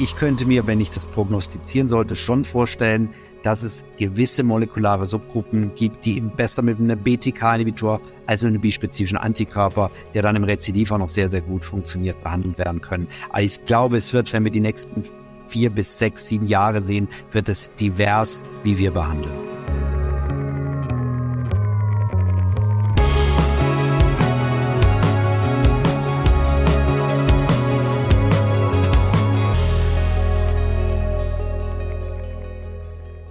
Ich 0.00 0.16
könnte 0.16 0.44
mir, 0.44 0.66
wenn 0.66 0.80
ich 0.80 0.90
das 0.90 1.06
prognostizieren 1.06 1.88
sollte, 1.88 2.16
schon 2.16 2.44
vorstellen, 2.44 3.10
dass 3.44 3.62
es 3.62 3.84
gewisse 3.96 4.42
molekulare 4.42 5.06
Subgruppen 5.06 5.72
gibt, 5.76 6.04
die 6.04 6.16
eben 6.16 6.30
besser 6.30 6.62
mit 6.62 6.80
einem 6.80 6.98
BTK-Inhibitor 6.98 8.00
als 8.26 8.42
mit 8.42 8.50
einem 8.50 8.60
bispezifischen 8.60 9.18
Antikörper, 9.18 9.90
der 10.14 10.22
dann 10.22 10.34
im 10.34 10.44
Rezidiv 10.44 10.90
auch 10.90 10.98
noch 10.98 11.08
sehr, 11.08 11.30
sehr 11.30 11.42
gut 11.42 11.64
funktioniert, 11.64 12.20
behandelt 12.24 12.58
werden 12.58 12.80
können. 12.80 13.06
Aber 13.28 13.42
ich 13.42 13.64
glaube, 13.66 13.98
es 13.98 14.12
wird, 14.12 14.32
wenn 14.32 14.44
wir 14.44 14.50
die 14.50 14.60
nächsten 14.60 15.04
vier 15.46 15.70
bis 15.70 15.96
sechs, 15.98 16.26
sieben 16.26 16.46
Jahre 16.46 16.82
sehen, 16.82 17.06
wird 17.30 17.48
es 17.48 17.70
divers, 17.74 18.42
wie 18.64 18.78
wir 18.78 18.90
behandeln. 18.90 19.53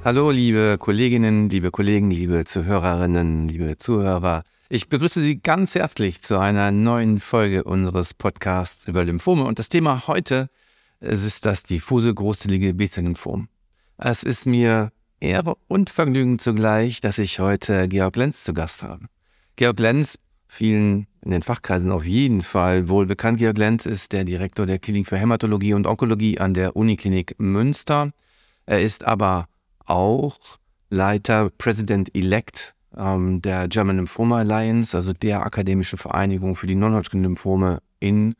Hallo, 0.05 0.31
liebe 0.31 0.75
Kolleginnen, 0.80 1.48
liebe 1.48 1.71
Kollegen, 1.71 2.09
liebe 2.09 2.44
Zuhörerinnen, 2.44 3.48
liebe 3.48 3.77
Zuhörer. 3.77 4.44
Ich 4.67 4.89
begrüße 4.89 5.21
Sie 5.21 5.39
ganz 5.39 5.75
herzlich 5.75 6.21
zu 6.21 6.38
einer 6.38 6.73
neuen 6.73 7.21
Folge 7.21 7.63
unseres 7.63 8.13
Podcasts 8.13 8.85
über 8.89 9.05
Lymphome. 9.05 9.45
Und 9.45 9.59
das 9.59 9.70
Thema 9.70 10.05
heute 10.08 10.49
ist 10.99 11.45
das 11.45 11.63
diffuse 11.63 12.13
großzellige 12.13 12.73
B-Zell-Lymphom. 12.73 13.47
Es 13.97 14.23
ist 14.23 14.45
mir 14.45 14.91
Ehre 15.21 15.55
und 15.70 15.89
Vergnügen 15.89 16.38
zugleich, 16.38 16.99
dass 16.99 17.17
ich 17.17 17.39
heute 17.39 17.88
Georg 17.88 18.17
Lenz 18.17 18.44
zu 18.44 18.53
Gast 18.53 18.83
habe. 18.83 19.05
Georg 19.55 19.80
Lenz, 19.80 20.20
vielen 20.47 21.08
in 21.22 21.31
den 21.31 21.44
Fachkreisen 21.44 21.91
auf 21.91 22.03
jeden 22.03 22.41
Fall 22.41 22.89
wohl 22.89 23.05
bekannt. 23.05 23.38
Georg 23.38 23.58
Lenz 23.58 23.85
ist 23.85 24.11
der 24.11 24.25
Direktor 24.25 24.66
der 24.66 24.80
Klinik 24.80 25.08
für 25.08 25.17
Hämatologie 25.17 25.73
und 25.73 25.88
Onkologie 25.88 26.41
an 26.41 26.53
der 26.53 26.75
Uniklinik 26.75 27.35
Münster. 27.38 28.11
Er 28.66 28.81
ist 28.81 29.05
aber 29.05 29.47
auch 29.86 30.38
Leiter, 30.89 31.50
President-elect 31.58 32.76
ähm, 32.95 33.42
der 33.42 33.67
German 33.67 33.98
Lymphoma 33.98 34.40
Alliance, 34.40 34.95
also 34.95 35.14
der 35.14 35.45
akademischen 35.45 35.98
Vereinigung 35.98 36.56
für 36.56 36.67
die 36.67 36.75
Non-Hodgkin-Lymphome 36.75 37.80
in 38.00 38.36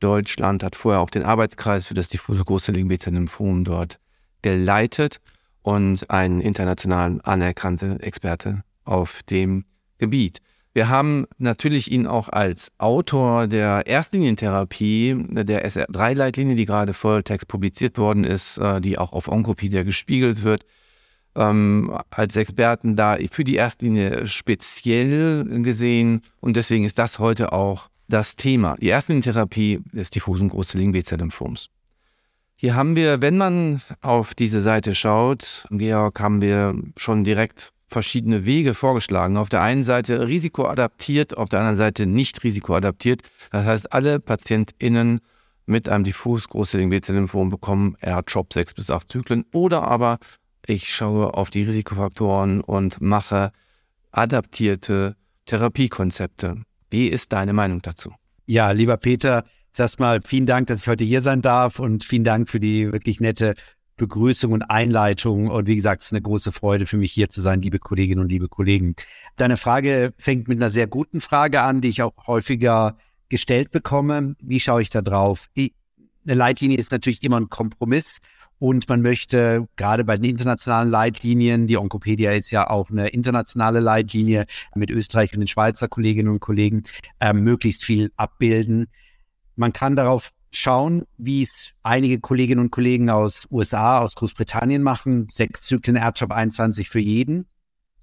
Deutschland, 0.00 0.62
hat 0.62 0.76
vorher 0.76 1.00
auch 1.00 1.10
den 1.10 1.24
Arbeitskreis 1.24 1.86
für 1.86 1.94
das 1.94 2.08
diffuse 2.08 2.44
großzellige 2.44 2.86
B-Zell-Lymphom 2.86 3.64
dort 3.64 3.98
geleitet 4.42 5.20
und 5.62 6.08
ein 6.08 6.40
international 6.40 7.20
anerkannter 7.22 8.02
Experte 8.02 8.62
auf 8.84 9.22
dem 9.24 9.64
Gebiet. 9.98 10.38
Wir 10.72 10.88
haben 10.88 11.26
natürlich 11.38 11.90
ihn 11.90 12.06
auch 12.06 12.28
als 12.28 12.70
Autor 12.78 13.48
der 13.48 13.86
Erstlinientherapie, 13.86 15.16
der 15.30 15.68
SR3-Leitlinie, 15.68 16.54
die 16.54 16.64
gerade 16.64 16.94
Volltext 16.94 17.48
publiziert 17.48 17.98
worden 17.98 18.22
ist, 18.22 18.58
äh, 18.58 18.80
die 18.80 18.96
auch 18.96 19.12
auf 19.12 19.26
Onkopedia 19.26 19.82
gespiegelt 19.82 20.44
wird, 20.44 20.64
ähm, 21.34 21.98
als 22.10 22.36
Experten 22.36 22.94
da 22.94 23.18
für 23.32 23.42
die 23.42 23.56
Erstlinie 23.56 24.26
speziell 24.28 25.44
gesehen. 25.62 26.20
Und 26.40 26.56
deswegen 26.56 26.84
ist 26.84 26.98
das 26.98 27.18
heute 27.18 27.52
auch 27.52 27.88
das 28.08 28.36
Thema. 28.36 28.76
Die 28.76 28.88
Erstlinientherapie 28.88 29.80
des 29.92 30.10
diffusen 30.10 30.50
großzelligen 30.50 30.92
B-Zell-Lymphoms. 30.92 31.68
Hier 32.54 32.76
haben 32.76 32.94
wir, 32.94 33.22
wenn 33.22 33.38
man 33.38 33.80
auf 34.02 34.34
diese 34.34 34.60
Seite 34.60 34.94
schaut, 34.94 35.66
Georg, 35.70 36.20
haben 36.20 36.42
wir 36.42 36.74
schon 36.96 37.24
direkt 37.24 37.72
verschiedene 37.90 38.46
Wege 38.46 38.74
vorgeschlagen. 38.74 39.36
Auf 39.36 39.48
der 39.48 39.62
einen 39.62 39.82
Seite 39.82 40.26
risikoadaptiert, 40.26 41.36
auf 41.36 41.48
der 41.48 41.60
anderen 41.60 41.76
Seite 41.76 42.06
nicht 42.06 42.42
risikoadaptiert. 42.44 43.22
Das 43.50 43.66
heißt, 43.66 43.92
alle 43.92 44.20
PatientInnen 44.20 45.20
mit 45.66 45.88
einem 45.88 46.04
diffus 46.04 46.48
großzelligen 46.48 46.90
B-Zell-Lymphom 46.90 47.50
bekommen 47.50 47.96
R-CHOP 48.00 48.52
6 48.52 48.74
bis 48.74 48.90
8 48.90 49.10
Zyklen 49.10 49.44
oder 49.52 49.82
aber 49.82 50.18
ich 50.66 50.94
schaue 50.94 51.34
auf 51.34 51.50
die 51.50 51.62
Risikofaktoren 51.62 52.60
und 52.60 53.00
mache 53.00 53.52
adaptierte 54.12 55.16
Therapiekonzepte. 55.46 56.62
Wie 56.90 57.08
ist 57.08 57.32
deine 57.32 57.52
Meinung 57.52 57.82
dazu? 57.82 58.12
Ja, 58.46 58.72
lieber 58.72 58.96
Peter, 58.96 59.44
erstmal 59.76 60.20
vielen 60.22 60.46
Dank, 60.46 60.66
dass 60.66 60.80
ich 60.80 60.88
heute 60.88 61.04
hier 61.04 61.22
sein 61.22 61.42
darf 61.42 61.78
und 61.78 62.04
vielen 62.04 62.24
Dank 62.24 62.48
für 62.48 62.60
die 62.60 62.92
wirklich 62.92 63.20
nette 63.20 63.54
Begrüßung 64.00 64.52
und 64.52 64.62
Einleitung. 64.62 65.48
Und 65.48 65.66
wie 65.66 65.76
gesagt, 65.76 66.00
es 66.00 66.06
ist 66.06 66.12
eine 66.12 66.22
große 66.22 66.52
Freude 66.52 66.86
für 66.86 66.96
mich 66.96 67.12
hier 67.12 67.28
zu 67.28 67.42
sein, 67.42 67.60
liebe 67.60 67.78
Kolleginnen 67.78 68.22
und 68.22 68.30
liebe 68.30 68.48
Kollegen. 68.48 68.96
Deine 69.36 69.58
Frage 69.58 70.14
fängt 70.16 70.48
mit 70.48 70.58
einer 70.58 70.70
sehr 70.70 70.86
guten 70.86 71.20
Frage 71.20 71.60
an, 71.60 71.82
die 71.82 71.88
ich 71.88 72.02
auch 72.02 72.26
häufiger 72.26 72.96
gestellt 73.28 73.70
bekomme. 73.70 74.36
Wie 74.40 74.58
schaue 74.58 74.80
ich 74.80 74.88
da 74.88 75.02
drauf? 75.02 75.48
Eine 75.56 75.70
Leitlinie 76.34 76.78
ist 76.78 76.92
natürlich 76.92 77.22
immer 77.22 77.38
ein 77.38 77.50
Kompromiss 77.50 78.20
und 78.58 78.88
man 78.88 79.02
möchte 79.02 79.68
gerade 79.76 80.04
bei 80.04 80.16
den 80.16 80.24
internationalen 80.24 80.90
Leitlinien, 80.90 81.66
die 81.66 81.76
Onkopedia 81.76 82.32
ist 82.32 82.50
ja 82.50 82.70
auch 82.70 82.90
eine 82.90 83.08
internationale 83.08 83.80
Leitlinie 83.80 84.46
mit 84.74 84.90
Österreich 84.90 85.34
und 85.34 85.40
den 85.40 85.48
Schweizer 85.48 85.88
Kolleginnen 85.88 86.32
und 86.32 86.40
Kollegen, 86.40 86.84
äh, 87.20 87.34
möglichst 87.34 87.84
viel 87.84 88.12
abbilden. 88.16 88.88
Man 89.56 89.74
kann 89.74 89.94
darauf 89.94 90.30
schauen, 90.50 91.04
wie 91.16 91.42
es 91.42 91.72
einige 91.82 92.20
Kolleginnen 92.20 92.60
und 92.60 92.70
Kollegen 92.70 93.10
aus 93.10 93.46
USA, 93.50 94.00
aus 94.00 94.14
Großbritannien 94.14 94.82
machen. 94.82 95.28
Sechs 95.30 95.62
Zyklen 95.62 95.96
AirChop 95.96 96.32
21 96.32 96.88
für 96.88 96.98
jeden. 96.98 97.46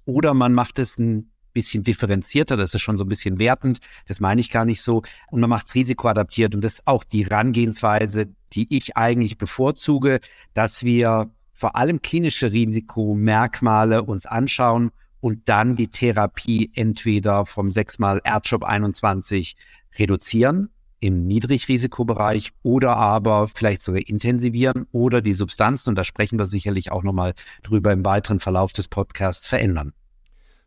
Oder 0.04 0.34
man 0.34 0.54
macht 0.54 0.78
es 0.78 0.98
ein 0.98 1.30
bisschen 1.52 1.82
differenzierter, 1.82 2.56
das 2.56 2.74
ist 2.74 2.82
schon 2.82 2.96
so 2.96 3.04
ein 3.04 3.08
bisschen 3.08 3.38
wertend, 3.38 3.80
das 4.06 4.20
meine 4.20 4.40
ich 4.40 4.50
gar 4.50 4.64
nicht 4.64 4.80
so. 4.80 5.02
Und 5.30 5.40
man 5.40 5.50
macht 5.50 5.66
es 5.66 5.74
risikoadaptiert 5.74 6.54
und 6.54 6.62
das 6.62 6.74
ist 6.74 6.86
auch 6.86 7.04
die 7.04 7.24
Herangehensweise, 7.24 8.26
die 8.52 8.74
ich 8.74 8.96
eigentlich 8.96 9.38
bevorzuge, 9.38 10.20
dass 10.54 10.84
wir 10.84 11.30
vor 11.52 11.74
allem 11.74 12.00
klinische 12.00 12.52
Risikomerkmale 12.52 14.04
uns 14.04 14.24
anschauen 14.24 14.92
und 15.20 15.48
dann 15.48 15.74
die 15.74 15.88
Therapie 15.88 16.70
entweder 16.74 17.44
vom 17.44 17.68
6x 17.68 18.20
AirChop 18.24 18.62
21 18.62 19.56
reduzieren 19.98 20.70
im 21.00 21.26
Niedrigrisikobereich 21.26 22.50
oder 22.62 22.96
aber 22.96 23.48
vielleicht 23.48 23.82
sogar 23.82 24.02
intensivieren 24.06 24.86
oder 24.92 25.20
die 25.20 25.34
Substanzen, 25.34 25.90
und 25.90 25.96
da 25.96 26.04
sprechen 26.04 26.38
wir 26.38 26.46
sicherlich 26.46 26.90
auch 26.92 27.02
nochmal 27.02 27.34
drüber 27.62 27.92
im 27.92 28.04
weiteren 28.04 28.40
Verlauf 28.40 28.72
des 28.72 28.88
Podcasts, 28.88 29.46
verändern. 29.46 29.92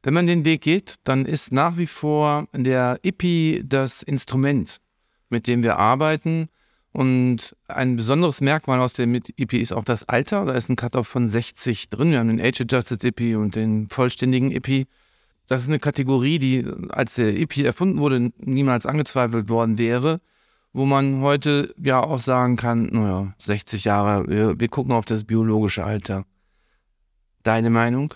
Wenn 0.04 0.14
man 0.16 0.26
den 0.26 0.46
Weg 0.46 0.62
geht, 0.62 0.96
dann 1.04 1.26
ist 1.26 1.52
nach 1.52 1.78
wie 1.78 1.86
vor 1.86 2.48
der 2.54 3.00
IPI 3.04 3.64
das 3.66 4.02
Instrument, 4.02 4.78
mit 5.30 5.48
dem 5.48 5.62
wir 5.62 5.78
arbeiten. 5.78 6.48
Und 6.92 7.56
ein 7.68 7.96
besonderes 7.96 8.42
Merkmal 8.42 8.82
aus 8.82 8.94
dem 8.94 9.14
IPI 9.16 9.62
ist 9.62 9.72
auch 9.72 9.84
das 9.84 10.10
Alter. 10.10 10.46
Da 10.46 10.54
ist 10.54 10.70
ein 10.70 10.76
Cut-off 10.76 11.08
von 11.08 11.28
60 11.28 11.90
drin. 11.90 12.12
Wir 12.12 12.20
haben 12.20 12.30
den 12.30 12.42
Age-Adjusted 12.42 13.04
IPI 13.04 13.36
und 13.36 13.56
den 13.56 13.90
vollständigen 13.90 14.52
IPI. 14.52 14.88
Das 15.52 15.64
ist 15.64 15.68
eine 15.68 15.80
Kategorie, 15.80 16.40
die, 16.40 16.66
als 16.92 17.16
der 17.16 17.36
IPI 17.36 17.66
erfunden 17.66 18.00
wurde, 18.00 18.32
niemals 18.38 18.86
angezweifelt 18.86 19.50
worden 19.50 19.78
wäre, 19.78 20.22
wo 20.72 20.86
man 20.86 21.20
heute 21.20 21.76
ja 21.78 22.00
auch 22.00 22.22
sagen 22.22 22.56
kann, 22.56 22.86
naja, 22.86 23.34
60 23.38 23.84
Jahre, 23.84 24.30
wir, 24.30 24.58
wir 24.58 24.70
gucken 24.70 24.94
auf 24.94 25.04
das 25.04 25.26
biologische 25.26 25.84
Alter. 25.84 26.24
Deine 27.44 27.70
Meinung? 27.70 28.14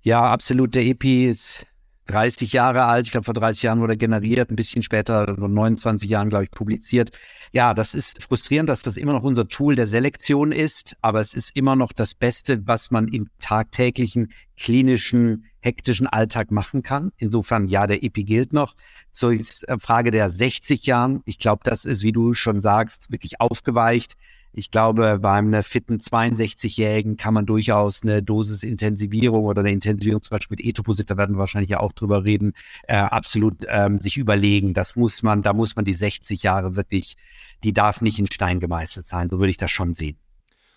Ja, 0.00 0.32
absolut. 0.32 0.74
Der 0.74 0.86
EP 0.86 1.04
ist 1.04 1.66
30 2.10 2.52
Jahre 2.52 2.84
alt. 2.84 3.06
Ich 3.06 3.12
glaube, 3.12 3.24
vor 3.24 3.34
30 3.34 3.62
Jahren 3.62 3.80
wurde 3.80 3.94
er 3.94 3.96
generiert, 3.96 4.50
ein 4.50 4.56
bisschen 4.56 4.82
später, 4.82 5.34
so 5.38 5.46
29 5.46 6.08
Jahren, 6.08 6.28
glaube 6.28 6.44
ich, 6.44 6.50
publiziert. 6.50 7.10
Ja, 7.52 7.74
das 7.74 7.94
ist 7.94 8.22
frustrierend, 8.22 8.68
dass 8.68 8.82
das 8.82 8.96
immer 8.96 9.12
noch 9.12 9.22
unser 9.22 9.48
Tool 9.48 9.74
der 9.74 9.86
Selektion 9.86 10.52
ist, 10.52 10.96
aber 11.00 11.20
es 11.20 11.34
ist 11.34 11.56
immer 11.56 11.76
noch 11.76 11.92
das 11.92 12.14
Beste, 12.14 12.66
was 12.66 12.90
man 12.90 13.08
im 13.08 13.28
tagtäglichen 13.38 14.32
klinischen, 14.56 15.46
hektischen 15.60 16.06
Alltag 16.06 16.50
machen 16.50 16.82
kann. 16.82 17.12
Insofern, 17.16 17.68
ja, 17.68 17.86
der 17.86 18.02
EPI 18.02 18.24
gilt 18.24 18.52
noch. 18.52 18.74
Zur 19.12 19.34
Frage 19.78 20.10
der 20.10 20.30
60 20.30 20.86
Jahren. 20.86 21.22
Ich 21.24 21.38
glaube, 21.38 21.62
das 21.64 21.84
ist, 21.84 22.02
wie 22.02 22.12
du 22.12 22.34
schon 22.34 22.60
sagst, 22.60 23.10
wirklich 23.10 23.40
aufgeweicht. 23.40 24.14
Ich 24.52 24.70
glaube, 24.70 25.18
bei 25.20 25.32
einem 25.32 25.62
fitten 25.62 25.98
62-Jährigen 25.98 27.16
kann 27.16 27.34
man 27.34 27.46
durchaus 27.46 28.02
eine 28.02 28.22
Dosisintensivierung 28.22 29.44
oder 29.44 29.60
eine 29.60 29.70
Intensivierung 29.70 30.22
zum 30.22 30.36
Beispiel 30.36 30.56
mit 30.58 30.66
Etoposit, 30.66 31.08
da 31.08 31.16
werden 31.16 31.36
wir 31.36 31.40
wahrscheinlich 31.40 31.70
ja 31.70 31.80
auch 31.80 31.92
drüber 31.92 32.24
reden, 32.24 32.52
äh, 32.88 32.96
absolut 32.96 33.64
ähm, 33.68 33.98
sich 33.98 34.16
überlegen. 34.16 34.74
Das 34.74 34.96
muss 34.96 35.22
man, 35.22 35.42
da 35.42 35.52
muss 35.52 35.76
man 35.76 35.84
die 35.84 35.94
60 35.94 36.42
Jahre 36.42 36.74
wirklich, 36.74 37.16
die 37.62 37.72
darf 37.72 38.00
nicht 38.00 38.18
in 38.18 38.30
Stein 38.30 38.58
gemeißelt 38.58 39.06
sein. 39.06 39.28
So 39.28 39.38
würde 39.38 39.50
ich 39.50 39.56
das 39.56 39.70
schon 39.70 39.94
sehen. 39.94 40.16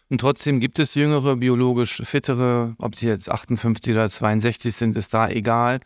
Und 0.09 0.21
trotzdem 0.21 0.59
gibt 0.59 0.77
es 0.77 0.93
jüngere, 0.93 1.37
biologisch 1.37 2.01
fittere, 2.03 2.75
ob 2.77 2.95
sie 2.95 3.07
jetzt 3.07 3.31
58 3.31 3.93
oder 3.93 4.09
62 4.09 4.75
sind, 4.75 4.95
ist 4.95 5.13
da 5.13 5.29
egal. 5.29 5.79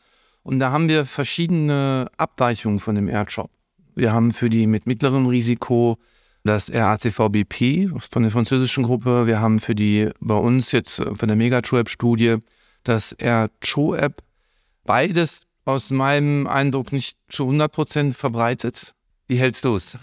Und 0.43 0.59
da 0.59 0.71
haben 0.71 0.89
wir 0.89 1.05
verschiedene 1.05 2.07
Abweichungen 2.17 2.79
von 2.79 2.95
dem 2.95 3.07
Erdshop. 3.07 3.49
Wir 3.95 4.13
haben 4.13 4.31
für 4.31 4.49
die 4.49 4.67
mit 4.67 4.85
mittlerem 4.85 5.27
Risiko 5.27 5.97
das 6.47 6.73
RACVBP 6.73 7.89
von 7.99 8.23
der 8.23 8.31
französischen 8.31 8.83
Gruppe. 8.83 9.27
Wir 9.27 9.39
haben 9.39 9.59
für 9.59 9.75
die 9.75 10.09
bei 10.19 10.35
uns 10.35 10.71
jetzt 10.71 10.95
von 10.95 11.27
der 11.27 11.35
Megatroep-Studie 11.35 12.37
das 12.83 13.15
RCHOAP. 13.21 14.23
Beides 14.83 15.43
aus 15.65 15.91
meinem 15.91 16.47
Eindruck 16.47 16.91
nicht 16.93 17.17
zu 17.29 17.43
100 17.43 17.71
Prozent 17.71 18.15
verbreitet. 18.15 18.93
Wie 19.27 19.37
hältst 19.37 19.65
du 19.65 19.75
es? 19.75 19.99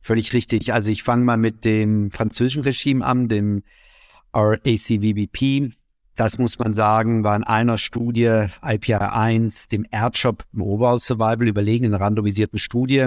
Völlig 0.00 0.32
richtig. 0.32 0.72
Also 0.72 0.90
ich 0.90 1.02
fange 1.02 1.24
mal 1.24 1.36
mit 1.36 1.64
dem 1.64 2.10
französischen 2.10 2.62
Regime 2.62 3.04
an, 3.04 3.28
dem 3.28 3.62
RACVBP. 4.32 5.72
Das 6.16 6.38
muss 6.38 6.58
man 6.58 6.74
sagen, 6.74 7.22
war 7.24 7.36
in 7.36 7.44
einer 7.44 7.78
Studie 7.78 8.46
IPI 8.62 8.94
1, 8.94 9.68
dem 9.68 9.86
Erdjob 9.90 10.44
im 10.52 10.62
Overall 10.62 10.98
Survival 10.98 11.46
überlegen, 11.46 11.84
in 11.84 11.94
einer 11.94 12.04
randomisierten 12.04 12.58
Studie. 12.58 13.06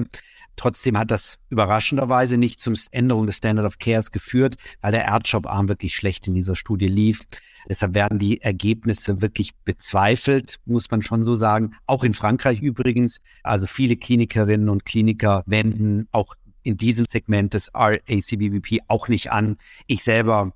Trotzdem 0.56 0.98
hat 0.98 1.12
das 1.12 1.38
überraschenderweise 1.50 2.38
nicht 2.38 2.60
zum 2.60 2.76
Änderung 2.92 3.26
des 3.26 3.38
Standard 3.38 3.66
of 3.66 3.80
Cares 3.80 4.12
geführt, 4.12 4.56
weil 4.82 4.92
der 4.92 5.06
Erdjob-Arm 5.06 5.68
wirklich 5.68 5.96
schlecht 5.96 6.28
in 6.28 6.36
dieser 6.36 6.56
Studie 6.56 6.88
lief. 6.88 7.22
Deshalb 7.68 7.96
werden 7.96 8.20
die 8.20 8.42
Ergebnisse 8.42 9.22
wirklich 9.22 9.56
bezweifelt, 9.66 10.60
muss 10.66 10.92
man 10.92 11.02
schon 11.02 11.24
so 11.24 11.36
sagen. 11.36 11.76
Auch 11.88 12.04
in 12.04 12.14
Frankreich 12.14 12.62
übrigens. 12.62 13.20
Also 13.42 13.68
viele 13.68 13.96
Klinikerinnen 13.96 14.70
und 14.70 14.86
Kliniker 14.86 15.44
wenden 15.46 16.08
auch 16.12 16.36
in 16.64 16.78
diesem 16.78 17.06
Segment 17.06 17.54
des 17.54 17.72
RACBBP 17.74 18.84
auch 18.88 19.08
nicht 19.08 19.32
an. 19.32 19.58
Ich 19.88 20.04
selber 20.04 20.54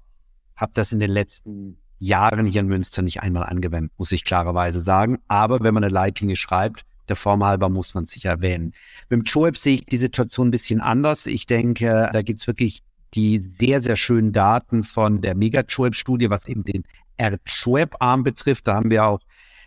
habe 0.55 0.71
das 0.73 0.91
in 0.91 0.99
den 0.99 1.11
letzten 1.11 1.77
Jahren 1.99 2.45
hier 2.45 2.61
in 2.61 2.67
Münster 2.67 3.01
nicht 3.01 3.21
einmal 3.21 3.43
angewendet, 3.43 3.91
muss 3.97 4.11
ich 4.11 4.23
klarerweise 4.23 4.79
sagen. 4.79 5.19
Aber 5.27 5.61
wenn 5.61 5.73
man 5.73 5.83
eine 5.83 5.93
Leitlinie 5.93 6.35
schreibt, 6.35 6.85
der 7.09 7.15
Form 7.15 7.43
halber 7.43 7.69
muss 7.69 7.93
man 7.93 8.05
sich 8.05 8.25
erwähnen. 8.25 8.73
Mit 9.09 9.19
dem 9.19 9.23
Choeb 9.23 9.57
sehe 9.57 9.75
ich 9.75 9.85
die 9.85 9.97
Situation 9.97 10.47
ein 10.47 10.51
bisschen 10.51 10.81
anders. 10.81 11.25
Ich 11.25 11.45
denke, 11.45 12.09
da 12.11 12.21
gibt 12.21 12.39
es 12.39 12.47
wirklich 12.47 12.83
die 13.13 13.39
sehr, 13.39 13.81
sehr 13.81 13.95
schönen 13.95 14.33
Daten 14.33 14.83
von 14.83 15.21
der 15.21 15.35
Mega-Choeb-Studie, 15.35 16.29
was 16.29 16.47
eben 16.47 16.63
den 16.63 16.83
R-Choeb-Arm 17.17 18.23
betrifft. 18.23 18.67
Da 18.67 18.75
haben 18.75 18.89
wir 18.89 19.05
auch 19.05 19.21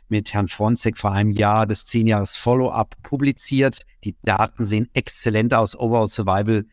mit 0.09 0.35
Herrn 0.35 0.49
Fronzek 0.49 0.97
vor 0.97 1.13
einem 1.13 1.31
Jahr 1.31 1.67
das 1.67 1.87
10 1.87 2.07
Jahres 2.07 2.37
Follow-up 2.37 2.97
publiziert. 3.03 3.81
Die 4.05 4.17
Daten 4.23 4.67
sehen 4.67 4.89
exzellent 4.93 5.55
aus. 5.55 5.79
Overall 5.79 6.09
Survival 6.09 6.65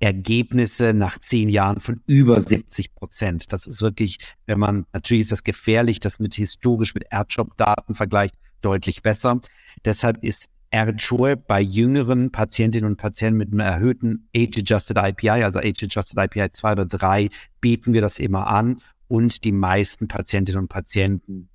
Ergebnisse 0.00 0.94
nach 0.94 1.18
zehn 1.18 1.48
Jahren 1.48 1.80
von 1.80 2.00
über 2.06 2.40
70 2.40 2.94
Prozent. 2.94 3.52
Das 3.52 3.66
ist 3.66 3.82
wirklich, 3.82 4.18
wenn 4.46 4.58
man, 4.58 4.86
natürlich 4.92 5.22
ist 5.22 5.32
das 5.32 5.42
gefährlich, 5.42 5.98
das 5.98 6.20
mit 6.20 6.34
historisch 6.34 6.94
mit 6.94 7.04
Erdjob-Daten 7.10 7.94
vergleicht, 7.94 8.34
deutlich 8.60 9.02
besser. 9.02 9.40
Deshalb 9.84 10.22
ist 10.22 10.50
Erjoe 10.70 11.36
bei 11.36 11.60
jüngeren 11.60 12.30
Patientinnen 12.30 12.90
und 12.90 12.96
Patienten 12.96 13.38
mit 13.38 13.48
einem 13.48 13.60
erhöhten 13.60 14.28
Age-Adjusted 14.36 14.98
IPI, 14.98 15.42
also 15.44 15.60
Age-Adjusted 15.60 16.18
IPI 16.18 16.50
2 16.50 16.72
oder 16.72 16.86
3, 16.86 17.30
bieten 17.60 17.94
wir 17.94 18.02
das 18.02 18.18
immer 18.18 18.48
an. 18.48 18.80
Und 19.06 19.44
die 19.44 19.52
meisten 19.52 20.08
Patientinnen 20.08 20.62
und 20.62 20.68
Patienten 20.68 21.48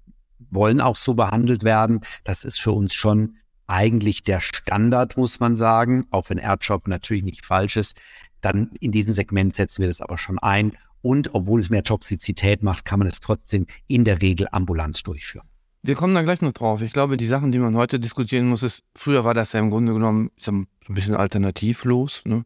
wollen 0.50 0.82
auch 0.82 0.96
so 0.96 1.14
behandelt 1.14 1.64
werden. 1.64 2.02
Das 2.24 2.44
ist 2.44 2.60
für 2.60 2.72
uns 2.72 2.94
schon 2.94 3.38
eigentlich 3.68 4.24
der 4.24 4.40
Standard, 4.40 5.18
muss 5.18 5.40
man 5.40 5.56
sagen, 5.56 6.06
auch 6.10 6.30
wenn 6.30 6.40
Erdjob 6.40 6.88
natürlich 6.88 7.24
nicht 7.24 7.46
falsch 7.46 7.78
ist. 7.78 8.02
Dann 8.42 8.72
in 8.80 8.92
diesem 8.92 9.14
Segment 9.14 9.54
setzen 9.54 9.82
wir 9.82 9.88
das 9.88 10.02
aber 10.02 10.18
schon 10.18 10.40
ein. 10.40 10.74
Und 11.02 11.34
obwohl 11.34 11.60
es 11.60 11.70
mehr 11.70 11.84
Toxizität 11.84 12.64
macht, 12.64 12.86
kann 12.86 13.00
man 13.00 13.08
es 13.08 13.20
trotzdem 13.20 13.68
in 13.88 14.06
der 14.06 14.22
Regel 14.22 14.48
ambulant 14.52 15.06
durchführen. 15.06 15.48
Wir 15.84 15.96
kommen 15.96 16.16
da 16.16 16.22
gleich 16.22 16.42
noch 16.42 16.54
drauf. 16.54 16.82
Ich 16.82 16.94
glaube, 16.94 17.18
die 17.18 17.28
Sachen, 17.28 17.52
die 17.52 17.60
man 17.60 17.76
heute 17.76 18.00
diskutieren 18.00 18.48
muss, 18.48 18.64
ist, 18.64 18.84
früher 18.96 19.24
war 19.24 19.34
das 19.34 19.52
ja 19.52 19.60
im 19.60 19.70
Grunde 19.70 19.94
genommen 19.94 20.32
so 20.40 20.52
ein 20.52 20.68
bisschen 20.88 21.16
alternativlos. 21.16 22.22
Ne? 22.26 22.46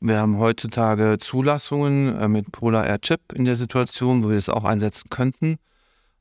Wir 0.00 0.18
haben 0.18 0.38
heutzutage 0.38 1.18
Zulassungen 1.18 2.16
äh, 2.16 2.28
mit 2.28 2.52
Polar 2.52 2.86
Air 2.86 3.00
Chip 3.00 3.32
in 3.34 3.44
der 3.44 3.56
Situation, 3.56 4.22
wo 4.22 4.28
wir 4.28 4.36
das 4.36 4.48
auch 4.48 4.64
einsetzen 4.64 5.10
könnten. 5.10 5.56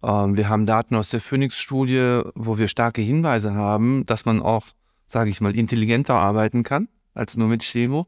Ähm, 0.02 0.36
wir 0.36 0.50
haben 0.50 0.66
Daten 0.66 0.96
aus 0.96 1.10
der 1.10 1.22
Phoenix-Studie, 1.22 2.22
wo 2.36 2.58
wir 2.58 2.68
starke 2.68 3.02
Hinweise 3.02 3.54
haben, 3.54 4.06
dass 4.08 4.26
man 4.26 4.42
auch, 4.42 4.66
sage 5.06 5.30
ich 5.30 5.42
mal, 5.42 5.56
intelligenter 5.56 6.16
arbeiten 6.16 6.64
kann 6.64 6.90
als 7.14 7.38
nur 7.38 7.48
mit 7.48 7.62
Chemo 7.62 8.08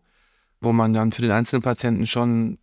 wo 0.61 0.71
man 0.71 0.94
dann 0.94 1.11
für 1.11 1.23
den 1.23 1.31
einzelnen 1.31 1.63
Patienten 1.63 2.07
schon 2.07 2.59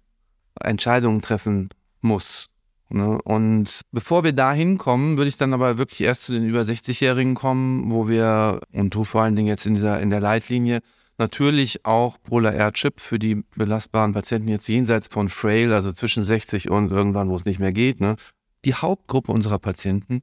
Entscheidungen 0.60 1.20
treffen 1.20 1.69
muss. 2.00 2.48
Ne? 2.90 3.20
Und 3.23 3.82
bevor 3.93 4.25
wir 4.25 4.32
da 4.32 4.52
hinkommen, 4.52 5.17
würde 5.17 5.29
ich 5.29 5.37
dann 5.37 5.52
aber 5.52 5.79
wirklich 5.79 6.00
erst 6.00 6.25
zu 6.25 6.32
den 6.32 6.49
über 6.49 6.62
60-Jährigen 6.62 7.35
kommen, 7.35 7.93
wo 7.93 8.08
wir, 8.08 8.61
und 8.73 8.94
du 8.94 9.05
vor 9.05 9.23
allen 9.23 9.37
Dingen 9.37 9.49
jetzt 9.49 9.67
in, 9.67 9.75
dieser, 9.75 10.00
in 10.00 10.11
der 10.11 10.20
Leitlinie, 10.20 10.81
natürlich 11.19 11.85
auch 11.85 12.17
Polar 12.23 12.55
Air 12.55 12.73
Chip 12.73 13.00
für 13.00 13.19
die 13.19 13.43
belastbaren 13.56 14.12
Patienten 14.12 14.49
jetzt 14.49 14.69
jenseits 14.69 15.08
von 15.08 15.29
Frail, 15.29 15.73
also 15.73 15.93
zwischen 15.93 16.25
60 16.25 16.70
und 16.70 16.90
irgendwann, 16.90 17.29
wo 17.29 17.37
es 17.37 17.44
nicht 17.44 17.58
mehr 17.58 17.73
geht, 17.73 18.00
ne? 18.00 18.17
die 18.64 18.75
Hauptgruppe 18.75 19.32
unserer 19.32 19.58
Patienten, 19.58 20.20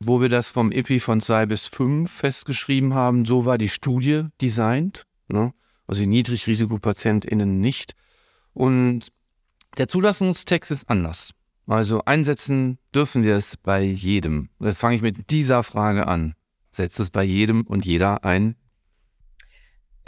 wo 0.00 0.20
wir 0.20 0.28
das 0.28 0.50
vom 0.50 0.72
EPI 0.72 0.98
von 0.98 1.20
2 1.20 1.46
bis 1.46 1.66
5 1.66 2.10
festgeschrieben 2.10 2.94
haben, 2.94 3.24
so 3.24 3.44
war 3.44 3.58
die 3.58 3.68
Studie 3.68 4.24
designt. 4.40 5.06
Ne? 5.28 5.52
also 5.90 6.02
die 6.02 6.06
Niedrigrisikopatientinnen 6.06 7.58
nicht. 7.58 7.96
Und 8.54 9.08
der 9.76 9.88
Zulassungstext 9.88 10.70
ist 10.70 10.88
anders. 10.88 11.32
Also 11.66 12.02
einsetzen 12.04 12.78
dürfen 12.94 13.22
wir 13.22 13.36
es 13.36 13.56
bei 13.56 13.82
jedem. 13.82 14.48
Jetzt 14.58 14.78
fange 14.78 14.96
ich 14.96 15.02
mit 15.02 15.30
dieser 15.30 15.62
Frage 15.62 16.08
an. 16.08 16.34
Setzt 16.72 17.00
es 17.00 17.10
bei 17.10 17.22
jedem 17.22 17.62
und 17.62 17.84
jeder 17.84 18.24
ein? 18.24 18.56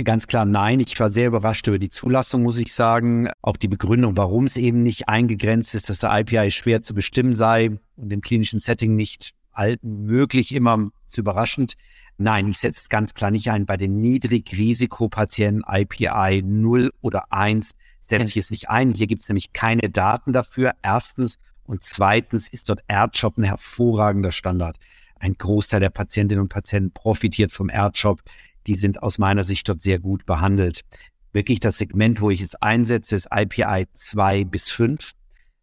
Ganz 0.02 0.26
klar 0.26 0.44
nein. 0.44 0.80
Ich 0.80 0.98
war 0.98 1.10
sehr 1.10 1.28
überrascht 1.28 1.68
über 1.68 1.78
die 1.78 1.90
Zulassung, 1.90 2.42
muss 2.42 2.58
ich 2.58 2.72
sagen. 2.72 3.28
Auch 3.42 3.56
die 3.56 3.68
Begründung, 3.68 4.16
warum 4.16 4.46
es 4.46 4.56
eben 4.56 4.82
nicht 4.82 5.08
eingegrenzt 5.08 5.74
ist, 5.74 5.88
dass 5.90 5.98
der 5.98 6.18
IPI 6.18 6.50
schwer 6.50 6.82
zu 6.82 6.94
bestimmen 6.94 7.34
sei 7.34 7.78
und 7.96 8.12
im 8.12 8.20
klinischen 8.20 8.58
Setting 8.58 8.96
nicht 8.96 9.32
möglich, 9.82 10.54
immer 10.54 10.90
zu 11.06 11.20
überraschend. 11.20 11.74
Nein, 12.16 12.48
ich 12.48 12.58
setze 12.58 12.80
es 12.80 12.88
ganz 12.88 13.14
klar 13.14 13.30
nicht 13.30 13.50
ein. 13.50 13.66
Bei 13.66 13.76
den 13.76 14.00
Niedrigrisikopatienten 14.00 15.62
IPI 15.68 16.42
0 16.42 16.90
oder 17.00 17.32
1 17.32 17.72
setze 18.02 18.30
ich 18.30 18.36
es 18.36 18.50
nicht 18.50 18.68
ein. 18.68 18.92
Hier 18.92 19.06
gibt 19.06 19.22
es 19.22 19.28
nämlich 19.28 19.52
keine 19.52 19.88
Daten 19.88 20.32
dafür. 20.32 20.72
Erstens. 20.82 21.38
Und 21.64 21.82
zweitens 21.84 22.48
ist 22.48 22.68
dort 22.68 22.80
AirJob 22.88 23.38
ein 23.38 23.44
hervorragender 23.44 24.32
Standard. 24.32 24.76
Ein 25.20 25.34
Großteil 25.34 25.80
der 25.80 25.90
Patientinnen 25.90 26.42
und 26.42 26.48
Patienten 26.48 26.92
profitiert 26.92 27.52
vom 27.52 27.70
AirJob. 27.70 28.20
Die 28.66 28.74
sind 28.74 29.02
aus 29.02 29.18
meiner 29.18 29.44
Sicht 29.44 29.68
dort 29.68 29.80
sehr 29.80 30.00
gut 30.00 30.26
behandelt. 30.26 30.82
Wirklich 31.32 31.60
das 31.60 31.78
Segment, 31.78 32.20
wo 32.20 32.30
ich 32.30 32.40
es 32.40 32.56
einsetze, 32.56 33.14
ist 33.14 33.28
IPI 33.32 33.86
2 33.92 34.44
bis 34.44 34.70
5. 34.70 35.12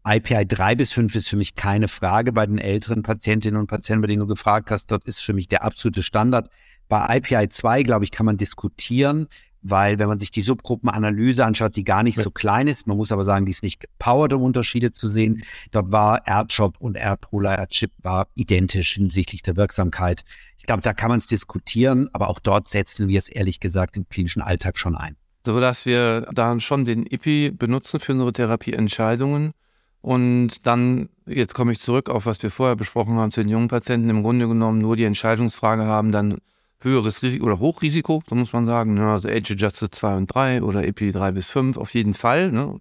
IPI 0.07 0.47
3 0.47 0.75
bis 0.75 0.93
5 0.93 1.13
ist 1.15 1.27
für 1.27 1.35
mich 1.35 1.55
keine 1.55 1.89
Frage 1.89 2.31
bei 2.31 2.45
den 2.45 2.57
älteren 2.57 3.03
Patientinnen 3.03 3.59
und 3.59 3.67
Patienten, 3.67 4.01
bei 4.01 4.07
denen 4.07 4.21
du 4.21 4.27
gefragt 4.27 4.71
hast. 4.71 4.87
Dort 4.87 5.03
ist 5.03 5.19
für 5.19 5.33
mich 5.33 5.49
der 5.49 5.63
absolute 5.63 6.01
Standard. 6.01 6.49
Bei 6.87 7.17
IPI 7.17 7.49
2, 7.49 7.83
glaube 7.83 8.05
ich, 8.05 8.11
kann 8.11 8.25
man 8.25 8.37
diskutieren, 8.37 9.27
weil 9.61 9.99
wenn 9.99 10.07
man 10.07 10.19
sich 10.19 10.31
die 10.31 10.41
Subgruppenanalyse 10.41 11.45
anschaut, 11.45 11.75
die 11.75 11.83
gar 11.83 12.03
nicht 12.03 12.17
ja. 12.17 12.23
so 12.23 12.31
klein 12.31 12.67
ist, 12.67 12.87
man 12.87 12.97
muss 12.97 13.11
aber 13.11 13.25
sagen, 13.25 13.45
die 13.45 13.51
ist 13.51 13.63
nicht 13.63 13.79
gepowert, 13.79 14.33
um 14.33 14.41
Unterschiede 14.41 14.91
zu 14.91 15.09
sehen. 15.09 15.43
Dort 15.71 15.91
war 15.91 16.25
AirJob 16.25 16.77
und 16.79 16.95
AirPolar 16.95 17.59
AirChip 17.59 17.91
war 18.01 18.27
identisch 18.35 18.93
hinsichtlich 18.93 19.41
der 19.41 19.55
Wirksamkeit. 19.57 20.23
Ich 20.57 20.65
glaube, 20.65 20.81
da 20.81 20.93
kann 20.93 21.09
man 21.09 21.17
es 21.17 21.27
diskutieren, 21.27 22.09
aber 22.13 22.29
auch 22.29 22.39
dort 22.39 22.67
setzen 22.67 23.07
wir 23.07 23.17
es 23.17 23.29
ehrlich 23.29 23.59
gesagt 23.59 23.97
im 23.97 24.07
klinischen 24.07 24.41
Alltag 24.41 24.77
schon 24.77 24.95
ein. 24.95 25.15
So 25.45 25.59
dass 25.59 25.85
wir 25.85 26.27
dann 26.33 26.59
schon 26.59 26.85
den 26.85 27.05
IPI 27.05 27.51
benutzen 27.51 27.99
für 27.99 28.11
unsere 28.11 28.33
Therapieentscheidungen 28.33 29.53
und 30.01 30.65
dann, 30.65 31.09
jetzt 31.25 31.53
komme 31.53 31.71
ich 31.71 31.79
zurück 31.79 32.09
auf, 32.09 32.25
was 32.25 32.41
wir 32.41 32.51
vorher 32.51 32.75
besprochen 32.75 33.15
haben, 33.15 33.31
zu 33.31 33.41
den 33.41 33.49
jungen 33.49 33.67
Patienten 33.67 34.09
im 34.09 34.23
Grunde 34.23 34.47
genommen 34.47 34.79
nur 34.79 34.95
die 34.95 35.03
Entscheidungsfrage 35.03 35.85
haben, 35.85 36.11
dann 36.11 36.37
höheres 36.81 37.21
Risiko 37.21 37.45
oder 37.45 37.59
Hochrisiko, 37.59 38.21
so 38.27 38.35
muss 38.35 38.53
man 38.53 38.65
sagen, 38.65 38.93
ne? 38.93 39.11
also 39.11 39.27
Age 39.27 39.51
Adjusted 39.51 39.93
2 39.93 40.15
und 40.15 40.27
3 40.27 40.63
oder 40.63 40.85
EPI 40.85 41.11
3 41.11 41.31
bis 41.31 41.47
5 41.47 41.77
auf 41.77 41.93
jeden 41.93 42.13
Fall. 42.13 42.51
Ne? 42.51 42.79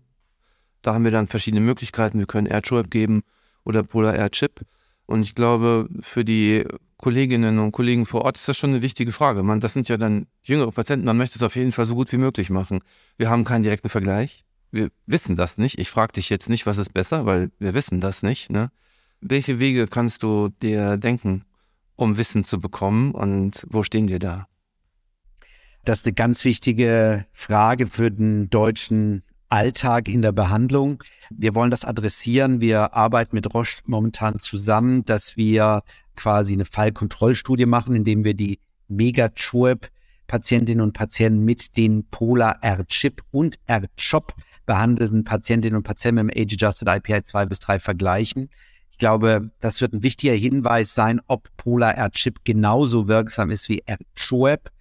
Da 0.83 0.95
haben 0.95 1.05
wir 1.05 1.11
dann 1.11 1.27
verschiedene 1.27 1.61
Möglichkeiten. 1.61 2.19
Wir 2.19 2.27
können 2.27 2.47
AirChip 2.47 2.91
geben 2.91 3.23
oder 3.65 3.83
Polar 3.83 4.15
Air 4.15 4.31
Chip. 4.31 4.63
Und 5.07 5.23
ich 5.23 5.35
glaube, 5.35 5.89
für 6.01 6.25
die 6.25 6.65
Kolleginnen 6.99 7.59
und 7.59 7.73
Kollegen 7.73 8.07
vor 8.07 8.23
Ort 8.23 8.37
ist 8.37 8.49
das 8.49 8.57
schon 8.57 8.71
eine 8.71 8.83
wichtige 8.83 9.13
Frage. 9.13 9.43
Man, 9.43 9.61
das 9.61 9.73
sind 9.73 9.89
ja 9.89 9.97
dann 9.97 10.27
jüngere 10.43 10.71
Patienten, 10.71 11.07
man 11.07 11.17
möchte 11.17 11.37
es 11.37 11.43
auf 11.43 11.57
jeden 11.57 11.73
Fall 11.73 11.87
so 11.87 11.95
gut 11.95 12.13
wie 12.13 12.19
möglich 12.19 12.51
machen. 12.51 12.81
Wir 13.17 13.31
haben 13.31 13.45
keinen 13.45 13.63
direkten 13.63 13.89
Vergleich 13.89 14.45
wir 14.71 14.91
wissen 15.07 15.37
das 15.37 15.59
nicht. 15.59 15.79
Ich 15.79 15.91
frage 15.91 16.15
dich 16.15 16.29
jetzt 16.29 16.49
nicht, 16.49 16.67
was 16.67 16.79
ist 16.79 16.93
besser, 16.93 17.27
weil 17.27 17.51
wir 17.59 17.75
wissen 17.75 18.01
das 18.01 18.23
nicht. 18.23 18.51
Ne? 18.51 18.71
Welche 19.21 19.61
Wege 19.61 19.87
kannst 19.87 20.23
du 20.23 20.49
dir 20.63 20.97
denken, 20.97 21.45
um 21.99 22.17
Wissen 22.17 22.45
zu 22.45 22.61
bekommen 22.61 23.11
und 23.11 23.67
wo 23.69 23.83
stehen 23.83 24.09
wir 24.09 24.21
da? 24.21 24.47
Das 25.85 26.01
ist 26.01 26.07
eine 26.07 26.15
ganz 26.15 26.45
wichtige 26.45 27.27
Frage 27.33 27.87
für 27.87 28.11
den 28.11 28.49
deutschen 28.51 29.25
Alltag 29.49 30.09
in 30.09 30.23
der 30.23 30.33
Behandlung. 30.33 31.03
Wir 31.31 31.55
wollen 31.55 31.71
das 31.71 31.85
adressieren. 31.85 32.61
Wir 32.61 32.95
arbeiten 32.95 33.35
mit 33.35 33.53
Roche 33.53 33.83
momentan 33.87 34.39
zusammen, 34.39 35.05
dass 35.07 35.37
wir 35.37 35.83
quasi 36.15 36.55
eine 36.55 36.67
Fallkontrollstudie 36.67 37.67
machen, 37.67 37.97
indem 37.97 38.23
wir 38.25 38.35
die 38.35 38.61
Mega-Chueb 38.87 39.89
Patientinnen 40.29 40.83
und 40.83 40.93
Patienten 40.93 41.45
mit 41.45 41.77
den 41.77 42.07
Polar 42.11 42.59
R-Chip 42.63 43.23
und 43.31 43.57
R-Chop 43.67 44.35
behandelten 44.67 45.25
Patientinnen 45.25 45.79
und 45.79 45.85
Patienten 45.85 46.27
mit 46.27 46.37
dem 46.37 46.43
Age-Adjusted 46.43 46.87
IPI 46.87 47.23
2 47.23 47.47
bis 47.47 47.61
3 47.61 47.79
vergleichen. 47.79 48.51
Ich 48.99 49.01
glaube, 49.01 49.53
das 49.61 49.81
wird 49.81 49.93
ein 49.93 50.03
wichtiger 50.03 50.33
Hinweis 50.33 50.93
sein, 50.93 51.21
ob 51.29 51.57
Polar 51.57 51.95
R-Chip 51.95 52.41
genauso 52.43 53.07
wirksam 53.07 53.53
ist 53.53 53.69
wie 53.69 53.85
R-Choep. 53.87 54.73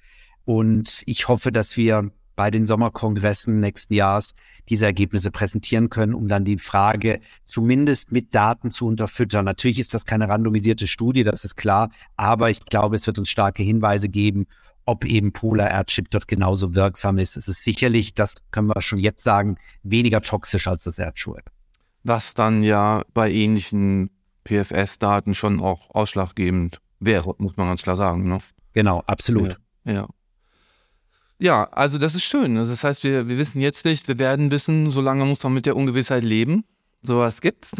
Und 0.44 1.04
ich 1.06 1.28
hoffe, 1.28 1.52
dass 1.52 1.78
wir 1.78 2.10
bei 2.36 2.50
den 2.50 2.66
Sommerkongressen 2.66 3.60
nächsten 3.60 3.94
Jahres 3.94 4.34
diese 4.70 4.86
Ergebnisse 4.88 5.30
präsentieren 5.30 5.92
können, 5.92 6.16
um 6.16 6.28
dann 6.28 6.46
die 6.46 6.58
Frage 6.58 7.20
zumindest 7.46 8.12
mit 8.12 8.34
Daten 8.34 8.72
zu 8.72 8.88
unterfüttern. 8.88 9.46
Natürlich 9.46 9.78
ist 9.78 9.94
das 9.94 10.04
keine 10.04 10.28
randomisierte 10.28 10.88
Studie, 10.88 11.24
das 11.24 11.46
ist 11.46 11.56
klar, 11.56 11.92
aber 12.16 12.50
ich 12.50 12.66
glaube, 12.66 12.96
es 12.96 13.06
wird 13.06 13.20
uns 13.20 13.30
starke 13.30 13.62
Hinweise 13.62 14.10
geben, 14.10 14.48
ob 14.86 15.06
eben 15.06 15.32
Polar 15.32 15.70
Airchip 15.70 16.10
dort 16.10 16.28
genauso 16.28 16.74
wirksam 16.74 17.20
ist. 17.20 17.38
Es 17.38 17.48
ist 17.48 17.64
sicherlich, 17.64 18.16
das 18.16 18.34
können 18.50 18.70
wir 18.70 18.82
schon 18.82 18.98
jetzt 18.98 19.24
sagen, 19.24 19.58
weniger 19.84 20.22
toxisch 20.22 20.68
als 20.68 20.86
das 20.86 20.98
Erdschul. 20.98 21.44
Was 22.08 22.34
dann 22.34 22.64
ja 22.64 23.04
bei 23.14 23.30
ähnlichen 23.30 24.10
PFS-Daten 24.46 25.36
schon 25.36 25.60
auch 25.60 25.90
ausschlaggebend 25.90 26.80
wäre, 27.02 27.36
muss 27.38 27.58
man 27.58 27.68
ganz 27.68 27.82
klar 27.82 27.98
sagen. 27.98 28.30
Ne? 28.30 28.40
Genau, 28.72 29.04
absolut. 29.08 29.60
Ja, 29.84 29.92
ja. 29.92 30.08
ja. 31.38 31.64
also 31.72 31.98
das 31.98 32.16
ist 32.16 32.24
schön. 32.24 32.58
Also 32.58 32.72
das 32.72 32.86
heißt, 32.86 33.04
wir, 33.04 33.28
wir 33.28 33.38
wissen 33.38 33.60
jetzt 33.60 33.84
nicht, 33.84 34.08
wir 34.08 34.20
werden 34.20 34.52
wissen, 34.52 34.90
solange 34.90 35.26
muss 35.26 35.44
man 35.44 35.54
mit 35.54 35.66
der 35.66 35.76
Ungewissheit 35.76 36.24
leben. 36.24 36.64
Sowas 37.02 37.42
gibt's. 37.42 37.72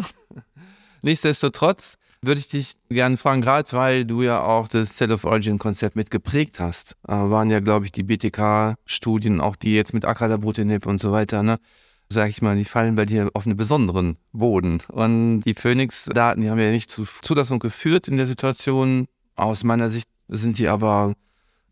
Nichtsdestotrotz 1.02 1.98
würde 2.22 2.40
ich 2.40 2.50
dich 2.50 2.74
gerne 2.90 3.16
fragen, 3.16 3.40
gerade 3.40 3.72
weil 3.72 4.04
du 4.04 4.24
ja 4.24 4.42
auch 4.42 4.68
das 4.68 4.98
Cell 4.98 5.14
of 5.14 5.24
Origin 5.24 5.58
Konzept 5.58 5.96
mit 5.96 6.12
geprägt 6.12 6.60
hast, 6.60 6.98
äh, 7.08 7.14
waren 7.14 7.50
ja, 7.50 7.62
glaube 7.62 7.86
ich, 7.86 7.94
die 7.94 8.04
BTK-Studien, 8.04 9.40
auch 9.40 9.56
die 9.56 9.74
jetzt 9.74 9.94
mit 9.94 10.04
Acrelabrutinib 10.04 10.86
und 10.86 11.00
so 11.00 11.14
weiter, 11.14 11.44
ne? 11.44 11.60
Sag 12.10 12.30
ich 12.30 12.42
mal, 12.42 12.56
die 12.56 12.66
fallen 12.66 12.96
bei 12.96 13.06
dir 13.06 13.30
auf 13.34 13.46
einen 13.46 13.58
besonderen 13.58 14.18
Boden. 14.32 14.82
Und 14.90 15.42
die 15.42 15.54
Phoenix-Daten, 15.54 16.42
die 16.42 16.50
haben 16.50 16.60
ja 16.60 16.72
nicht 16.72 16.90
zu 16.90 17.06
Zulassung 17.22 17.60
geführt 17.60 18.08
in 18.08 18.18
der 18.18 18.28
Situation. 18.28 19.08
Aus 19.36 19.64
meiner 19.64 19.90
Sicht 19.90 20.08
sind 20.28 20.58
die 20.58 20.68
aber, 20.68 21.14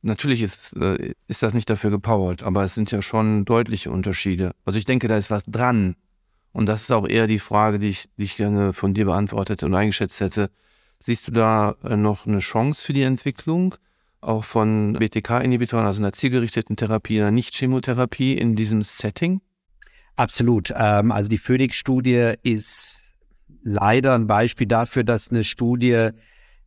natürlich 0.01 0.41
ist, 0.41 0.75
äh, 0.77 1.13
ist 1.27 1.43
das 1.43 1.53
nicht 1.53 1.69
dafür 1.69 1.89
gepowert, 1.89 2.43
aber 2.43 2.63
es 2.63 2.75
sind 2.75 2.91
ja 2.91 3.01
schon 3.01 3.45
deutliche 3.45 3.91
Unterschiede. 3.91 4.51
Also 4.65 4.77
ich 4.77 4.85
denke, 4.85 5.07
da 5.07 5.17
ist 5.17 5.31
was 5.31 5.45
dran 5.45 5.95
und 6.51 6.67
das 6.67 6.83
ist 6.83 6.91
auch 6.91 7.07
eher 7.07 7.27
die 7.27 7.39
Frage, 7.39 7.79
die 7.79 7.89
ich, 7.89 8.05
die 8.17 8.23
ich 8.23 8.37
gerne 8.37 8.73
von 8.73 8.93
dir 8.93 9.05
beantwortet 9.05 9.63
und 9.63 9.73
eingeschätzt 9.73 10.19
hätte. 10.21 10.49
Siehst 10.99 11.27
du 11.27 11.31
da 11.31 11.75
äh, 11.83 11.97
noch 11.97 12.25
eine 12.25 12.39
Chance 12.39 12.85
für 12.85 12.93
die 12.93 13.01
Entwicklung, 13.01 13.75
auch 14.21 14.43
von 14.43 14.93
BTK-Inhibitoren, 14.93 15.85
also 15.85 16.01
einer 16.01 16.13
zielgerichteten 16.13 16.75
Therapie, 16.75 17.19
einer 17.19 17.31
Nicht-Chemotherapie 17.31 18.37
in 18.37 18.55
diesem 18.55 18.83
Setting? 18.83 19.41
Absolut. 20.15 20.73
Ähm, 20.75 21.11
also 21.11 21.29
die 21.29 21.37
Phoenix-Studie 21.37 22.33
ist 22.43 23.13
leider 23.63 24.13
ein 24.13 24.27
Beispiel 24.27 24.67
dafür, 24.67 25.03
dass 25.03 25.31
eine 25.31 25.43
Studie 25.43 26.09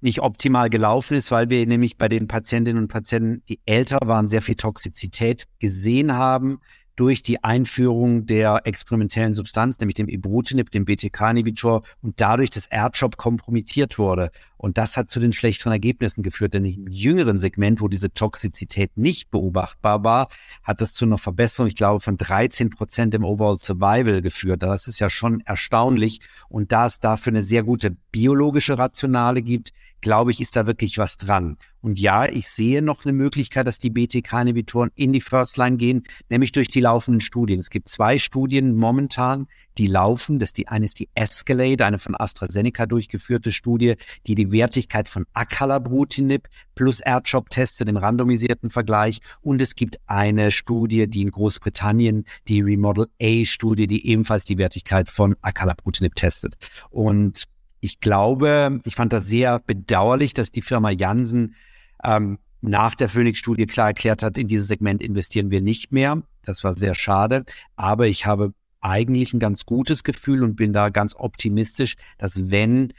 nicht 0.00 0.20
optimal 0.20 0.70
gelaufen 0.70 1.16
ist, 1.16 1.30
weil 1.30 1.50
wir 1.50 1.66
nämlich 1.66 1.96
bei 1.96 2.08
den 2.08 2.28
Patientinnen 2.28 2.82
und 2.82 2.88
Patienten, 2.88 3.42
die 3.48 3.60
älter 3.66 3.98
waren, 4.04 4.28
sehr 4.28 4.42
viel 4.42 4.54
Toxizität 4.54 5.44
gesehen 5.58 6.14
haben, 6.14 6.60
durch 6.98 7.22
die 7.22 7.44
Einführung 7.44 8.26
der 8.26 8.62
experimentellen 8.64 9.32
Substanz, 9.32 9.78
nämlich 9.78 9.94
dem 9.94 10.08
Ibrutinib, 10.08 10.72
dem 10.72 10.84
BTK-Inhibitor 10.84 11.82
und 12.02 12.20
dadurch 12.20 12.50
das 12.50 12.66
Erdjob 12.66 13.16
kompromittiert 13.16 13.98
wurde. 13.98 14.32
Und 14.56 14.78
das 14.78 14.96
hat 14.96 15.08
zu 15.08 15.20
den 15.20 15.32
schlechteren 15.32 15.72
Ergebnissen 15.72 16.24
geführt, 16.24 16.54
denn 16.54 16.64
im 16.64 16.88
jüngeren 16.88 17.38
Segment, 17.38 17.80
wo 17.80 17.86
diese 17.86 18.12
Toxizität 18.12 18.96
nicht 18.96 19.30
beobachtbar 19.30 20.02
war, 20.02 20.28
hat 20.64 20.80
das 20.80 20.92
zu 20.92 21.04
einer 21.04 21.18
Verbesserung, 21.18 21.68
ich 21.68 21.76
glaube, 21.76 22.00
von 22.00 22.16
13 22.16 22.70
Prozent 22.70 23.14
im 23.14 23.24
Overall 23.24 23.58
Survival 23.58 24.20
geführt. 24.20 24.64
Das 24.64 24.88
ist 24.88 24.98
ja 24.98 25.08
schon 25.08 25.40
erstaunlich. 25.42 26.20
Und 26.48 26.72
da 26.72 26.86
es 26.86 26.98
dafür 26.98 27.30
eine 27.30 27.44
sehr 27.44 27.62
gute 27.62 27.92
biologische 28.10 28.76
Rationale 28.76 29.42
gibt, 29.42 29.72
glaube 30.00 30.30
ich, 30.30 30.40
ist 30.40 30.56
da 30.56 30.66
wirklich 30.66 30.98
was 30.98 31.16
dran. 31.16 31.56
Und 31.80 32.00
ja, 32.00 32.26
ich 32.26 32.48
sehe 32.48 32.82
noch 32.82 33.04
eine 33.04 33.12
Möglichkeit, 33.12 33.66
dass 33.66 33.78
die 33.78 33.90
BTK-Inhibitoren 33.90 34.90
in 34.96 35.12
die 35.12 35.20
First 35.20 35.56
Line 35.56 35.76
gehen, 35.76 36.02
nämlich 36.28 36.50
durch 36.52 36.68
die 36.68 36.80
laufenden 36.80 37.20
Studien. 37.20 37.60
Es 37.60 37.70
gibt 37.70 37.88
zwei 37.88 38.18
Studien 38.18 38.74
momentan, 38.74 39.46
die 39.78 39.86
laufen. 39.86 40.40
Das 40.40 40.52
die 40.52 40.66
eine 40.66 40.86
ist 40.86 40.98
die 40.98 41.08
Escalade, 41.14 41.86
eine 41.86 41.98
von 41.98 42.16
AstraZeneca 42.18 42.86
durchgeführte 42.86 43.52
Studie, 43.52 43.94
die 44.26 44.34
die 44.34 44.50
Wertigkeit 44.50 45.08
von 45.08 45.24
Acalabrutinib 45.34 46.48
plus 46.74 47.00
Erdjob 47.00 47.48
testet 47.50 47.88
im 47.88 47.96
randomisierten 47.96 48.70
Vergleich. 48.70 49.20
Und 49.40 49.62
es 49.62 49.76
gibt 49.76 49.98
eine 50.06 50.50
Studie, 50.50 51.08
die 51.08 51.22
in 51.22 51.30
Großbritannien, 51.30 52.24
die 52.48 52.60
Remodel 52.60 53.06
A-Studie, 53.22 53.86
die 53.86 54.06
ebenfalls 54.08 54.44
die 54.44 54.58
Wertigkeit 54.58 55.08
von 55.08 55.36
Acalabrutinib 55.42 56.16
testet. 56.16 56.56
Und 56.90 57.44
ich 57.80 58.00
glaube, 58.00 58.80
ich 58.84 58.94
fand 58.94 59.12
das 59.12 59.26
sehr 59.26 59.60
bedauerlich, 59.60 60.34
dass 60.34 60.50
die 60.50 60.62
Firma 60.62 60.90
Janssen 60.90 61.54
ähm, 62.02 62.38
nach 62.60 62.94
der 62.94 63.08
Phoenix-Studie 63.08 63.66
klar 63.66 63.88
erklärt 63.88 64.22
hat, 64.22 64.36
in 64.36 64.48
dieses 64.48 64.68
Segment 64.68 65.02
investieren 65.02 65.50
wir 65.50 65.60
nicht 65.60 65.92
mehr. 65.92 66.22
Das 66.44 66.64
war 66.64 66.74
sehr 66.74 66.94
schade. 66.94 67.44
Aber 67.76 68.08
ich 68.08 68.26
habe 68.26 68.52
eigentlich 68.80 69.32
ein 69.32 69.38
ganz 69.38 69.64
gutes 69.64 70.04
Gefühl 70.04 70.42
und 70.42 70.56
bin 70.56 70.72
da 70.72 70.88
ganz 70.88 71.14
optimistisch, 71.14 71.94
dass 72.16 72.50
wenn 72.50 72.92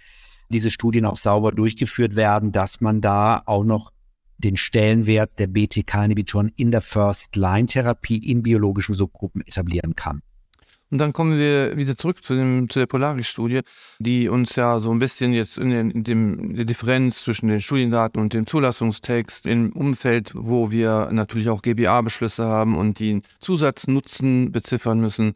diese 0.50 0.71
Studien 0.71 1.05
auch 1.05 1.17
sauber 1.17 1.51
durchgeführt 1.51 2.15
werden, 2.15 2.51
dass 2.51 2.81
man 2.81 3.01
da 3.01 3.41
auch 3.45 3.63
noch 3.63 3.91
den 4.38 4.55
Stellenwert 4.55 5.38
der 5.38 5.48
BTK-Inhibitoren 5.48 6.51
in 6.55 6.71
der 6.71 6.81
First-Line-Therapie 6.81 8.17
in 8.17 8.41
biologischen 8.41 8.95
Subgruppen 8.95 9.41
etablieren 9.45 9.95
kann. 9.95 10.21
Und 10.91 10.98
dann 10.98 11.13
kommen 11.13 11.38
wir 11.38 11.77
wieder 11.77 11.96
zurück 11.96 12.24
zu, 12.24 12.36
dem, 12.36 12.67
zu 12.67 12.79
der 12.79 12.88
Polaris-Studie, 12.88 13.62
die 14.00 14.27
uns 14.27 14.55
ja 14.55 14.79
so 14.79 14.91
ein 14.91 15.00
bisschen 15.00 15.34
jetzt 15.34 15.58
in, 15.58 15.69
den, 15.69 15.91
in 15.91 16.03
dem, 16.03 16.55
der 16.55 16.65
Differenz 16.65 17.22
zwischen 17.22 17.48
den 17.48 17.62
Studiendaten 17.62 18.19
und 18.19 18.34
dem 18.34 18.48
Zulassungstext 18.48 19.46
im 19.46 19.72
Umfeld, 19.74 20.31
wo 20.34 20.72
wir 20.72 21.10
natürlich 21.12 21.50
auch 21.50 21.62
GBA-Beschlüsse 21.62 22.46
haben 22.46 22.75
und 22.75 22.98
die 22.98 23.22
Zusatznutzen 23.39 24.51
beziffern 24.51 25.00
müssen, 25.00 25.34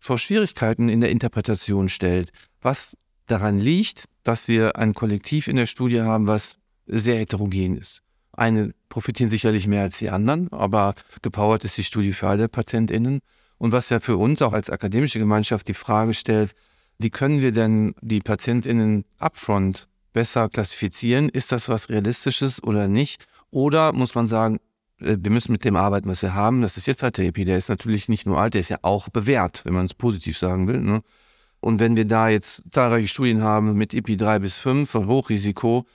vor 0.00 0.18
Schwierigkeiten 0.18 0.88
in 0.88 1.00
der 1.00 1.10
Interpretation 1.10 1.88
stellt. 1.88 2.30
Was 2.62 2.96
daran 3.26 3.58
liegt, 3.58 4.04
dass 4.22 4.48
wir 4.48 4.76
ein 4.76 4.94
Kollektiv 4.94 5.48
in 5.48 5.56
der 5.56 5.66
Studie 5.66 6.02
haben, 6.02 6.26
was 6.26 6.58
sehr 6.86 7.18
heterogen 7.18 7.76
ist. 7.76 8.02
Eine 8.32 8.74
profitieren 8.88 9.30
sicherlich 9.30 9.66
mehr 9.66 9.82
als 9.82 9.98
die 9.98 10.10
anderen, 10.10 10.50
aber 10.52 10.94
gepowert 11.22 11.64
ist 11.64 11.78
die 11.78 11.84
Studie 11.84 12.12
für 12.12 12.28
alle 12.28 12.48
PatientInnen. 12.48 13.20
Und 13.58 13.72
was 13.72 13.90
ja 13.90 14.00
für 14.00 14.16
uns 14.16 14.42
auch 14.42 14.52
als 14.52 14.70
akademische 14.70 15.18
Gemeinschaft 15.18 15.68
die 15.68 15.74
Frage 15.74 16.14
stellt, 16.14 16.54
wie 16.98 17.10
können 17.10 17.40
wir 17.40 17.52
denn 17.52 17.94
die 18.00 18.20
PatientInnen 18.20 19.04
upfront 19.18 19.88
besser 20.12 20.48
klassifizieren? 20.48 21.28
Ist 21.28 21.52
das 21.52 21.68
was 21.68 21.88
Realistisches 21.88 22.62
oder 22.62 22.88
nicht? 22.88 23.26
Oder 23.50 23.92
muss 23.92 24.14
man 24.14 24.26
sagen, 24.26 24.58
äh, 25.00 25.16
wir 25.20 25.30
müssen 25.30 25.52
mit 25.52 25.64
dem 25.64 25.76
arbeiten, 25.76 26.08
was 26.08 26.22
wir 26.22 26.34
haben. 26.34 26.62
Das 26.62 26.76
ist 26.76 26.86
jetzt 26.86 27.02
halt 27.02 27.18
der 27.18 27.26
EP. 27.26 27.44
Der 27.44 27.58
ist 27.58 27.68
natürlich 27.68 28.08
nicht 28.08 28.26
nur 28.26 28.40
alt, 28.40 28.54
der 28.54 28.60
ist 28.60 28.70
ja 28.70 28.78
auch 28.82 29.08
bewährt, 29.08 29.64
wenn 29.64 29.74
man 29.74 29.86
es 29.86 29.94
positiv 29.94 30.38
sagen 30.38 30.68
will. 30.68 30.80
Ne? 30.80 31.02
Und 31.60 31.80
wenn 31.80 31.96
wir 31.96 32.04
da 32.04 32.28
jetzt 32.28 32.62
zahlreiche 32.70 33.08
Studien 33.08 33.42
haben 33.42 33.74
mit 33.74 33.94
EP 33.94 34.18
3 34.18 34.38
bis 34.38 34.58
5 34.58 34.88
von 34.88 35.06
Hochrisiko, 35.06 35.86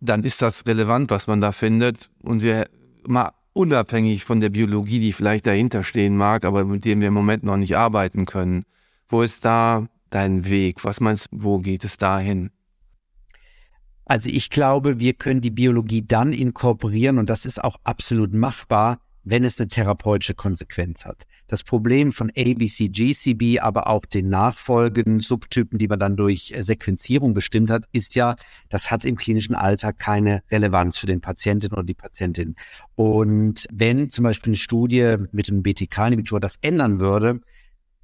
dann 0.00 0.24
ist 0.24 0.40
das 0.40 0.66
relevant, 0.66 1.10
was 1.10 1.26
man 1.26 1.40
da 1.40 1.52
findet. 1.52 2.10
Und 2.22 2.42
wir 2.42 2.66
mal 3.06 3.30
unabhängig 3.52 4.24
von 4.24 4.40
der 4.40 4.50
Biologie, 4.50 5.00
die 5.00 5.12
vielleicht 5.12 5.46
dahinter 5.46 5.82
stehen 5.82 6.16
mag, 6.16 6.44
aber 6.44 6.64
mit 6.64 6.84
dem 6.84 7.00
wir 7.00 7.08
im 7.08 7.14
Moment 7.14 7.42
noch 7.42 7.56
nicht 7.56 7.76
arbeiten 7.76 8.26
können. 8.26 8.64
Wo 9.08 9.22
ist 9.22 9.44
da 9.44 9.86
dein 10.10 10.48
Weg? 10.48 10.84
Was 10.84 11.00
meinst 11.00 11.28
du, 11.30 11.42
wo 11.42 11.58
geht 11.58 11.84
es 11.84 11.96
dahin? 11.96 12.50
Also 14.04 14.30
ich 14.30 14.50
glaube, 14.50 14.98
wir 14.98 15.14
können 15.14 15.40
die 15.40 15.50
Biologie 15.50 16.02
dann 16.02 16.32
inkorporieren 16.32 17.18
und 17.18 17.30
das 17.30 17.46
ist 17.46 17.62
auch 17.62 17.76
absolut 17.84 18.32
machbar, 18.32 18.98
wenn 19.24 19.44
es 19.44 19.60
eine 19.60 19.68
therapeutische 19.68 20.34
Konsequenz 20.34 21.04
hat. 21.04 21.24
Das 21.46 21.62
Problem 21.62 22.12
von 22.12 22.30
ABC, 22.30 22.88
GCB, 22.88 23.60
aber 23.60 23.88
auch 23.88 24.06
den 24.06 24.28
nachfolgenden 24.28 25.20
Subtypen, 25.20 25.78
die 25.78 25.88
man 25.88 25.98
dann 25.98 26.16
durch 26.16 26.52
äh, 26.52 26.62
Sequenzierung 26.62 27.34
bestimmt 27.34 27.70
hat, 27.70 27.84
ist 27.92 28.14
ja, 28.14 28.36
das 28.68 28.90
hat 28.90 29.04
im 29.04 29.16
klinischen 29.16 29.54
Alltag 29.54 29.98
keine 29.98 30.42
Relevanz 30.50 30.98
für 30.98 31.06
den 31.06 31.20
Patienten 31.20 31.72
oder 31.72 31.82
die 31.82 31.94
Patientin. 31.94 32.56
Und 32.94 33.66
wenn 33.72 34.10
zum 34.10 34.24
Beispiel 34.24 34.50
eine 34.50 34.56
Studie 34.56 35.16
mit 35.32 35.48
einem 35.48 35.62
BTK-Inhibitor 35.62 36.40
das 36.40 36.56
ändern 36.62 37.00
würde, 37.00 37.40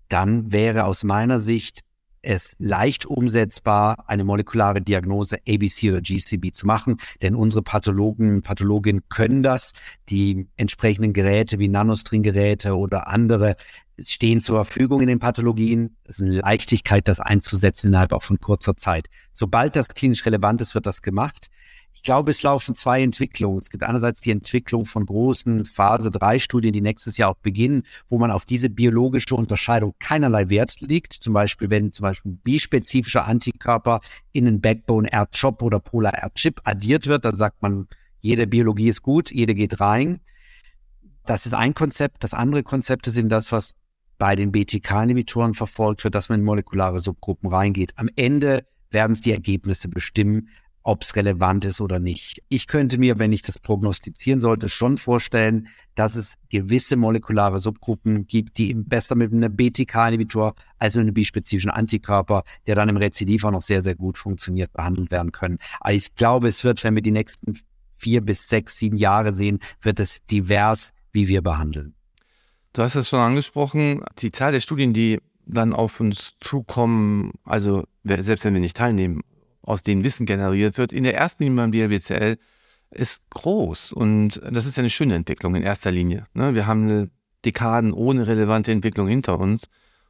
dann 0.08 0.52
wäre 0.52 0.84
aus 0.84 1.04
meiner 1.04 1.40
Sicht 1.40 1.80
es 2.26 2.56
leicht 2.58 3.06
umsetzbar, 3.06 4.08
eine 4.08 4.24
molekulare 4.24 4.82
Diagnose 4.82 5.38
ABC 5.48 5.90
oder 5.90 6.00
GCB 6.00 6.52
zu 6.52 6.66
machen, 6.66 6.96
denn 7.22 7.36
unsere 7.36 7.62
Pathologen, 7.62 8.42
Pathologinnen 8.42 9.02
können 9.08 9.42
das. 9.42 9.72
Die 10.08 10.48
entsprechenden 10.56 11.12
Geräte 11.12 11.58
wie 11.58 11.68
Nanostring-Geräte 11.68 12.76
oder 12.76 13.06
andere 13.08 13.56
stehen 13.98 14.40
zur 14.40 14.64
Verfügung 14.64 15.00
in 15.00 15.06
den 15.06 15.20
Pathologien. 15.20 15.96
Es 16.04 16.18
ist 16.18 16.26
eine 16.26 16.40
Leichtigkeit, 16.40 17.06
das 17.08 17.20
einzusetzen 17.20 17.88
innerhalb 17.88 18.12
auch 18.12 18.22
von 18.22 18.40
kurzer 18.40 18.76
Zeit. 18.76 19.08
Sobald 19.32 19.76
das 19.76 19.88
klinisch 19.88 20.26
relevant 20.26 20.60
ist, 20.60 20.74
wird 20.74 20.86
das 20.86 21.02
gemacht. 21.02 21.48
Ich 21.96 22.02
glaube, 22.02 22.30
es 22.30 22.42
laufen 22.42 22.74
zwei 22.74 23.02
Entwicklungen. 23.02 23.58
Es 23.58 23.70
gibt 23.70 23.82
einerseits 23.82 24.20
die 24.20 24.30
Entwicklung 24.30 24.84
von 24.84 25.06
großen 25.06 25.64
Phase-3-Studien, 25.64 26.74
die 26.74 26.82
nächstes 26.82 27.16
Jahr 27.16 27.30
auch 27.30 27.38
beginnen, 27.38 27.84
wo 28.08 28.18
man 28.18 28.30
auf 28.30 28.44
diese 28.44 28.68
biologische 28.68 29.34
Unterscheidung 29.34 29.94
keinerlei 29.98 30.50
Wert 30.50 30.78
legt. 30.82 31.14
Zum 31.14 31.32
Beispiel, 31.32 31.70
wenn 31.70 31.92
zum 31.92 32.04
Beispiel 32.04 32.32
bispezifische 32.32 33.24
Antikörper 33.24 34.00
in 34.32 34.46
einen 34.46 34.60
Backbone 34.60 35.10
R-Chop 35.10 35.62
oder 35.62 35.80
Polar 35.80 36.12
R-Chip 36.12 36.60
addiert 36.64 37.06
wird, 37.06 37.24
dann 37.24 37.34
sagt 37.34 37.62
man, 37.62 37.88
jede 38.20 38.46
Biologie 38.46 38.90
ist 38.90 39.00
gut, 39.00 39.32
jede 39.32 39.54
geht 39.54 39.80
rein. 39.80 40.20
Das 41.24 41.46
ist 41.46 41.54
ein 41.54 41.72
Konzept. 41.72 42.22
Das 42.22 42.34
andere 42.34 42.62
Konzept 42.62 43.06
ist 43.06 43.16
eben 43.16 43.30
das, 43.30 43.52
was 43.52 43.72
bei 44.18 44.36
den 44.36 44.52
BTK-Inhibitoren 44.52 45.54
verfolgt 45.54 46.04
wird, 46.04 46.14
dass 46.14 46.28
man 46.28 46.40
in 46.40 46.44
molekulare 46.44 47.00
Subgruppen 47.00 47.48
reingeht. 47.48 47.94
Am 47.96 48.10
Ende 48.16 48.66
werden 48.90 49.12
es 49.12 49.22
die 49.22 49.32
Ergebnisse 49.32 49.88
bestimmen, 49.88 50.50
ob 50.86 51.02
es 51.02 51.16
relevant 51.16 51.64
ist 51.64 51.80
oder 51.80 51.98
nicht. 51.98 52.44
Ich 52.48 52.68
könnte 52.68 52.96
mir, 52.96 53.18
wenn 53.18 53.32
ich 53.32 53.42
das 53.42 53.58
prognostizieren 53.58 54.40
sollte, 54.40 54.68
schon 54.68 54.98
vorstellen, 54.98 55.66
dass 55.96 56.14
es 56.14 56.34
gewisse 56.48 56.96
molekulare 56.96 57.58
Subgruppen 57.58 58.28
gibt, 58.28 58.56
die 58.56 58.72
besser 58.72 59.16
mit 59.16 59.32
einem 59.32 59.56
BTK-Inhibitor 59.56 60.54
als 60.78 60.94
mit 60.94 61.02
einem 61.02 61.14
bispezifischen 61.14 61.72
Antikörper, 61.72 62.44
der 62.68 62.76
dann 62.76 62.88
im 62.88 62.98
Rezidiv 62.98 63.44
auch 63.44 63.50
noch 63.50 63.62
sehr, 63.62 63.82
sehr 63.82 63.96
gut 63.96 64.16
funktioniert, 64.16 64.72
behandelt 64.72 65.10
werden 65.10 65.32
können. 65.32 65.58
Aber 65.80 65.92
ich 65.92 66.14
glaube, 66.14 66.46
es 66.46 66.62
wird, 66.62 66.84
wenn 66.84 66.94
wir 66.94 67.02
die 67.02 67.10
nächsten 67.10 67.58
vier 67.92 68.20
bis 68.20 68.46
sechs, 68.46 68.78
sieben 68.78 68.96
Jahre 68.96 69.34
sehen, 69.34 69.58
wird 69.82 69.98
es 69.98 70.24
divers, 70.26 70.92
wie 71.10 71.26
wir 71.26 71.42
behandeln. 71.42 71.96
Du 72.74 72.82
hast 72.82 72.94
es 72.94 73.08
schon 73.08 73.18
angesprochen, 73.18 74.04
die 74.18 74.30
Zahl 74.30 74.52
der 74.52 74.60
Studien, 74.60 74.92
die 74.92 75.18
dann 75.46 75.72
auf 75.72 75.98
uns 75.98 76.36
zukommen, 76.38 77.32
also 77.42 77.82
selbst 78.04 78.44
wenn 78.44 78.54
wir 78.54 78.60
nicht 78.60 78.76
teilnehmen, 78.76 79.22
aus 79.66 79.82
denen 79.82 80.04
Wissen 80.04 80.24
generiert 80.24 80.78
wird, 80.78 80.92
in 80.92 81.02
der 81.02 81.16
ersten 81.16 81.42
Linie 81.42 81.56
beim 81.58 81.72
DLBCL 81.72 82.38
ist 82.90 83.28
groß. 83.30 83.92
Und 83.92 84.40
das 84.50 84.64
ist 84.64 84.76
ja 84.76 84.80
eine 84.80 84.90
schöne 84.90 85.14
Entwicklung 85.14 85.54
in 85.54 85.62
erster 85.62 85.90
Linie. 85.90 86.26
Ne? 86.32 86.54
Wir 86.54 86.66
haben 86.66 87.10
Dekaden 87.44 87.92
ohne 87.92 88.26
relevante 88.26 88.72
Entwicklung 88.72 89.08
hinter 89.08 89.38
uns. 89.38 89.64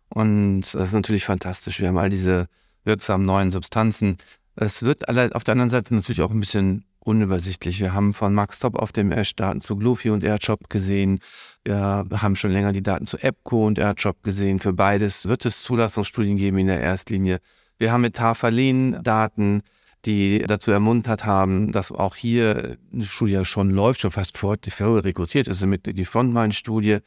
Und 0.08 0.60
das 0.60 0.74
ist 0.74 0.92
natürlich 0.92 1.24
fantastisch. 1.24 1.80
Wir 1.80 1.88
haben 1.88 1.98
all 1.98 2.10
diese 2.10 2.46
wirksamen 2.84 3.26
neuen 3.26 3.50
Substanzen. 3.50 4.18
Es 4.54 4.82
wird 4.82 5.08
auf 5.08 5.44
der 5.44 5.52
anderen 5.52 5.70
Seite 5.70 5.94
natürlich 5.94 6.22
auch 6.22 6.30
ein 6.30 6.40
bisschen 6.40 6.84
unübersichtlich. 7.00 7.80
Wir 7.80 7.94
haben 7.94 8.14
von 8.14 8.34
Max 8.34 8.58
Top 8.58 8.76
auf 8.76 8.92
dem 8.92 9.12
Ash 9.12 9.34
Daten 9.36 9.60
zu 9.60 9.76
Glofi 9.76 10.10
und 10.10 10.24
AirChop 10.24 10.68
gesehen. 10.68 11.20
Wir 11.64 12.06
haben 12.10 12.36
schon 12.36 12.52
länger 12.52 12.72
die 12.72 12.82
Daten 12.82 13.06
zu 13.06 13.16
EPCO 13.18 13.66
und 13.66 13.78
AirChop 13.78 14.22
gesehen. 14.22 14.58
Für 14.60 14.72
beides 14.72 15.26
wird 15.26 15.44
es 15.46 15.62
Zulassungsstudien 15.62 16.36
geben 16.36 16.58
in 16.58 16.66
der 16.66 16.80
Erstlinie. 16.80 17.38
Wir 17.78 17.92
haben 17.92 18.00
mit 18.00 18.16
Tafalen 18.16 19.02
Daten, 19.02 19.62
die 20.06 20.44
dazu 20.46 20.70
ermuntert 20.70 21.26
haben, 21.26 21.72
dass 21.72 21.92
auch 21.92 22.14
hier 22.16 22.78
eine 22.92 23.04
Studie 23.04 23.44
schon 23.44 23.70
läuft, 23.70 24.00
schon 24.00 24.10
fast 24.10 24.38
vor 24.38 24.56
rekrutiert 24.64 25.48
ist, 25.48 25.64
mit 25.66 25.86
die 25.86 26.04
Frontline-Studie. 26.04 26.98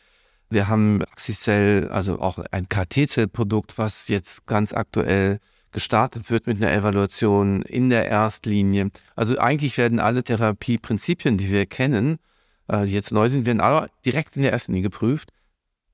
Wir 0.49 0.67
haben 0.67 1.03
Axicell, 1.03 1.87
also 1.89 2.19
auch 2.19 2.39
ein 2.51 2.67
KT-Zell-Produkt, 2.67 3.77
was 3.77 4.07
jetzt 4.09 4.45
ganz 4.45 4.73
aktuell 4.73 5.39
gestartet 5.71 6.29
wird 6.29 6.47
mit 6.47 6.57
einer 6.57 6.73
Evaluation 6.73 7.61
in 7.61 7.89
der 7.89 8.05
Erstlinie. 8.07 8.89
Also 9.15 9.37
eigentlich 9.37 9.77
werden 9.77 9.99
alle 9.99 10.23
Therapieprinzipien, 10.23 11.37
die 11.37 11.51
wir 11.51 11.65
kennen, 11.67 12.17
äh, 12.67 12.85
die 12.85 12.93
jetzt 12.93 13.11
neu 13.11 13.29
sind, 13.29 13.45
werden 13.45 13.61
alle 13.61 13.87
direkt 14.05 14.35
in 14.35 14.41
der 14.41 14.51
Erstlinie 14.51 14.81
geprüft. 14.81 15.31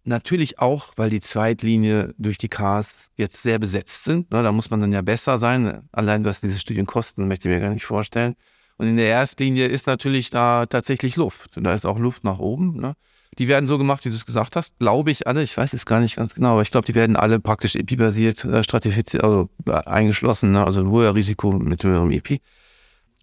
Natürlich 0.07 0.59
auch, 0.59 0.93
weil 0.97 1.09
die 1.09 1.19
Zweitlinie 1.19 2.13
durch 2.19 2.37
die 2.37 2.47
Cars 2.47 3.09
jetzt 3.15 3.41
sehr 3.41 3.57
besetzt 3.57 4.03
sind. 4.03 4.31
Ne, 4.31 4.43
da 4.43 4.51
muss 4.51 4.69
man 4.69 4.79
dann 4.79 4.91
ja 4.91 5.01
besser 5.01 5.39
sein. 5.39 5.89
Allein 5.91 6.23
was 6.23 6.41
diese 6.41 6.59
Studien 6.59 6.85
kosten, 6.85 7.27
möchte 7.27 7.49
ich 7.49 7.55
mir 7.55 7.61
gar 7.61 7.73
nicht 7.73 7.85
vorstellen. 7.85 8.35
Und 8.77 8.87
in 8.87 8.97
der 8.97 9.07
Erstlinie 9.07 9.67
ist 9.67 9.87
natürlich 9.87 10.29
da 10.29 10.67
tatsächlich 10.67 11.15
Luft. 11.15 11.57
Und 11.57 11.63
da 11.63 11.73
ist 11.73 11.85
auch 11.85 11.97
Luft 11.97 12.23
nach 12.23 12.37
oben. 12.37 12.79
Ne? 12.79 12.95
Die 13.39 13.47
werden 13.47 13.65
so 13.65 13.79
gemacht, 13.79 14.05
wie 14.05 14.09
du 14.09 14.15
es 14.15 14.27
gesagt 14.27 14.55
hast, 14.55 14.77
glaube 14.77 15.09
ich 15.09 15.25
alle. 15.25 15.41
Ich 15.41 15.57
weiß 15.57 15.73
es 15.73 15.87
gar 15.87 15.99
nicht 15.99 16.17
ganz 16.17 16.35
genau, 16.35 16.53
aber 16.53 16.61
ich 16.61 16.71
glaube, 16.71 16.85
die 16.85 16.93
werden 16.93 17.15
alle 17.15 17.39
praktisch 17.39 17.75
EPI-basiert 17.75 18.45
äh, 18.45 18.63
stratifiziert, 18.63 19.23
also 19.23 19.49
äh, 19.67 19.71
eingeschlossen, 19.71 20.51
ne? 20.51 20.63
also 20.63 20.81
ein 20.81 20.89
hoher 20.89 21.15
Risiko 21.15 21.51
mit 21.51 21.83
höherem 21.83 22.11
EPI. 22.11 22.41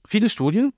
Viele 0.04 0.28
Studien, 0.28 0.72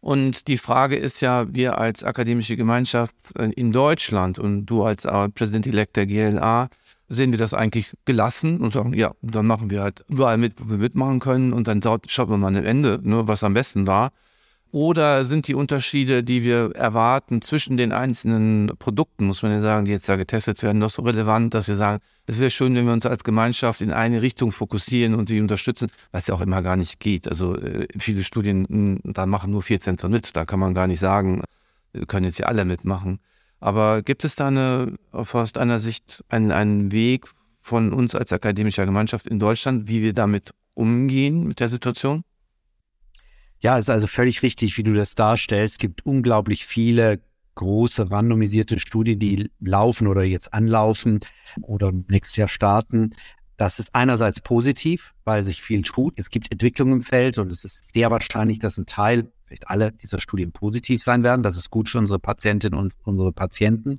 und 0.00 0.48
die 0.48 0.58
Frage 0.58 0.96
ist 0.96 1.20
ja, 1.20 1.46
wir 1.52 1.78
als 1.78 2.04
akademische 2.04 2.56
Gemeinschaft 2.56 3.14
äh, 3.38 3.50
in 3.50 3.72
Deutschland 3.72 4.38
und 4.38 4.66
du 4.66 4.84
als 4.84 5.02
Präsident-elect 5.02 5.96
der 5.96 6.06
GLA, 6.06 6.68
sehen 7.08 7.32
wir 7.32 7.38
das 7.38 7.54
eigentlich 7.54 7.92
gelassen 8.04 8.60
und 8.60 8.72
sagen, 8.72 8.92
ja, 8.92 9.12
dann 9.22 9.46
machen 9.46 9.70
wir 9.70 9.82
halt 9.82 10.04
überall 10.08 10.38
mit, 10.38 10.54
wo 10.58 10.70
wir 10.70 10.76
mitmachen 10.76 11.20
können 11.20 11.52
und 11.52 11.66
dann 11.66 11.80
schauen 12.06 12.30
wir 12.30 12.36
mal 12.36 12.54
am 12.54 12.64
Ende, 12.64 13.00
nur 13.02 13.28
was 13.28 13.42
am 13.42 13.54
besten 13.54 13.86
war. 13.86 14.10
Oder 14.70 15.24
sind 15.24 15.48
die 15.48 15.54
Unterschiede, 15.54 16.22
die 16.22 16.44
wir 16.44 16.76
erwarten 16.76 17.40
zwischen 17.40 17.78
den 17.78 17.90
einzelnen 17.90 18.70
Produkten, 18.78 19.24
muss 19.24 19.42
man 19.42 19.50
ja 19.50 19.62
sagen, 19.62 19.86
die 19.86 19.92
jetzt 19.92 20.08
da 20.08 20.16
getestet 20.16 20.62
werden, 20.62 20.80
doch 20.80 20.90
so 20.90 21.00
relevant, 21.02 21.54
dass 21.54 21.68
wir 21.68 21.76
sagen, 21.76 22.00
es 22.26 22.38
wäre 22.38 22.50
schön, 22.50 22.74
wenn 22.74 22.84
wir 22.84 22.92
uns 22.92 23.06
als 23.06 23.24
Gemeinschaft 23.24 23.80
in 23.80 23.92
eine 23.92 24.20
Richtung 24.20 24.52
fokussieren 24.52 25.14
und 25.14 25.28
sie 25.28 25.40
unterstützen, 25.40 25.88
was 26.12 26.26
ja 26.26 26.34
auch 26.34 26.42
immer 26.42 26.60
gar 26.60 26.76
nicht 26.76 27.00
geht. 27.00 27.28
Also 27.28 27.56
äh, 27.56 27.88
viele 27.98 28.22
Studien, 28.22 28.66
hm, 28.68 29.00
da 29.04 29.24
machen 29.24 29.52
nur 29.52 29.62
vier 29.62 29.80
Zentren 29.80 30.10
mit, 30.10 30.36
da 30.36 30.44
kann 30.44 30.60
man 30.60 30.74
gar 30.74 30.86
nicht 30.86 31.00
sagen, 31.00 31.42
wir 31.92 32.04
können 32.04 32.26
jetzt 32.26 32.36
hier 32.36 32.48
alle 32.48 32.66
mitmachen. 32.66 33.20
Aber 33.60 34.02
gibt 34.02 34.22
es 34.24 34.34
da 34.34 34.48
eine, 34.48 34.96
aus 35.12 35.52
deiner 35.52 35.78
Sicht 35.78 36.22
einen, 36.28 36.52
einen 36.52 36.92
Weg 36.92 37.26
von 37.62 37.94
uns 37.94 38.14
als 38.14 38.32
akademischer 38.32 38.84
Gemeinschaft 38.84 39.26
in 39.26 39.38
Deutschland, 39.38 39.88
wie 39.88 40.02
wir 40.02 40.12
damit 40.12 40.52
umgehen 40.74 41.46
mit 41.46 41.58
der 41.60 41.68
Situation? 41.68 42.22
Ja, 43.60 43.76
ist 43.76 43.90
also 43.90 44.06
völlig 44.06 44.42
richtig, 44.42 44.76
wie 44.78 44.84
du 44.84 44.94
das 44.94 45.14
darstellst. 45.14 45.74
Es 45.74 45.78
gibt 45.78 46.06
unglaublich 46.06 46.64
viele 46.64 47.20
große 47.56 48.10
randomisierte 48.10 48.78
Studien, 48.78 49.18
die 49.18 49.50
laufen 49.58 50.06
oder 50.06 50.22
jetzt 50.22 50.54
anlaufen 50.54 51.18
oder 51.62 51.92
nächstes 52.08 52.36
Jahr 52.36 52.48
starten. 52.48 53.10
Das 53.56 53.80
ist 53.80 53.92
einerseits 53.96 54.40
positiv, 54.40 55.14
weil 55.24 55.42
sich 55.42 55.60
viel 55.60 55.82
tut. 55.82 56.14
Es 56.16 56.30
gibt 56.30 56.52
Entwicklungen 56.52 56.92
im 56.92 57.02
Feld 57.02 57.38
und 57.38 57.50
es 57.50 57.64
ist 57.64 57.92
sehr 57.92 58.12
wahrscheinlich, 58.12 58.60
dass 58.60 58.78
ein 58.78 58.86
Teil, 58.86 59.32
vielleicht 59.44 59.68
alle 59.68 59.90
dieser 59.90 60.20
Studien 60.20 60.52
positiv 60.52 61.02
sein 61.02 61.24
werden. 61.24 61.42
Das 61.42 61.56
ist 61.56 61.68
gut 61.68 61.88
für 61.88 61.98
unsere 61.98 62.20
Patientinnen 62.20 62.78
und 62.78 62.94
unsere 63.02 63.32
Patienten. 63.32 63.98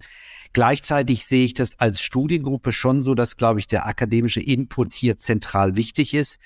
Gleichzeitig 0.53 1.25
sehe 1.25 1.43
ich 1.43 1.53
das 1.53 1.77
als 1.79 2.01
Studiengruppe 2.01 2.71
schon 2.71 3.03
so, 3.03 3.13
dass, 3.13 3.35
glaube 3.35 3.59
ich, 3.59 3.67
der 3.67 3.85
akademische 3.85 4.39
Input 4.39 4.93
hier 4.93 5.19
zentral 5.19 5.75
wichtig 5.75 6.13
ist 6.13 6.39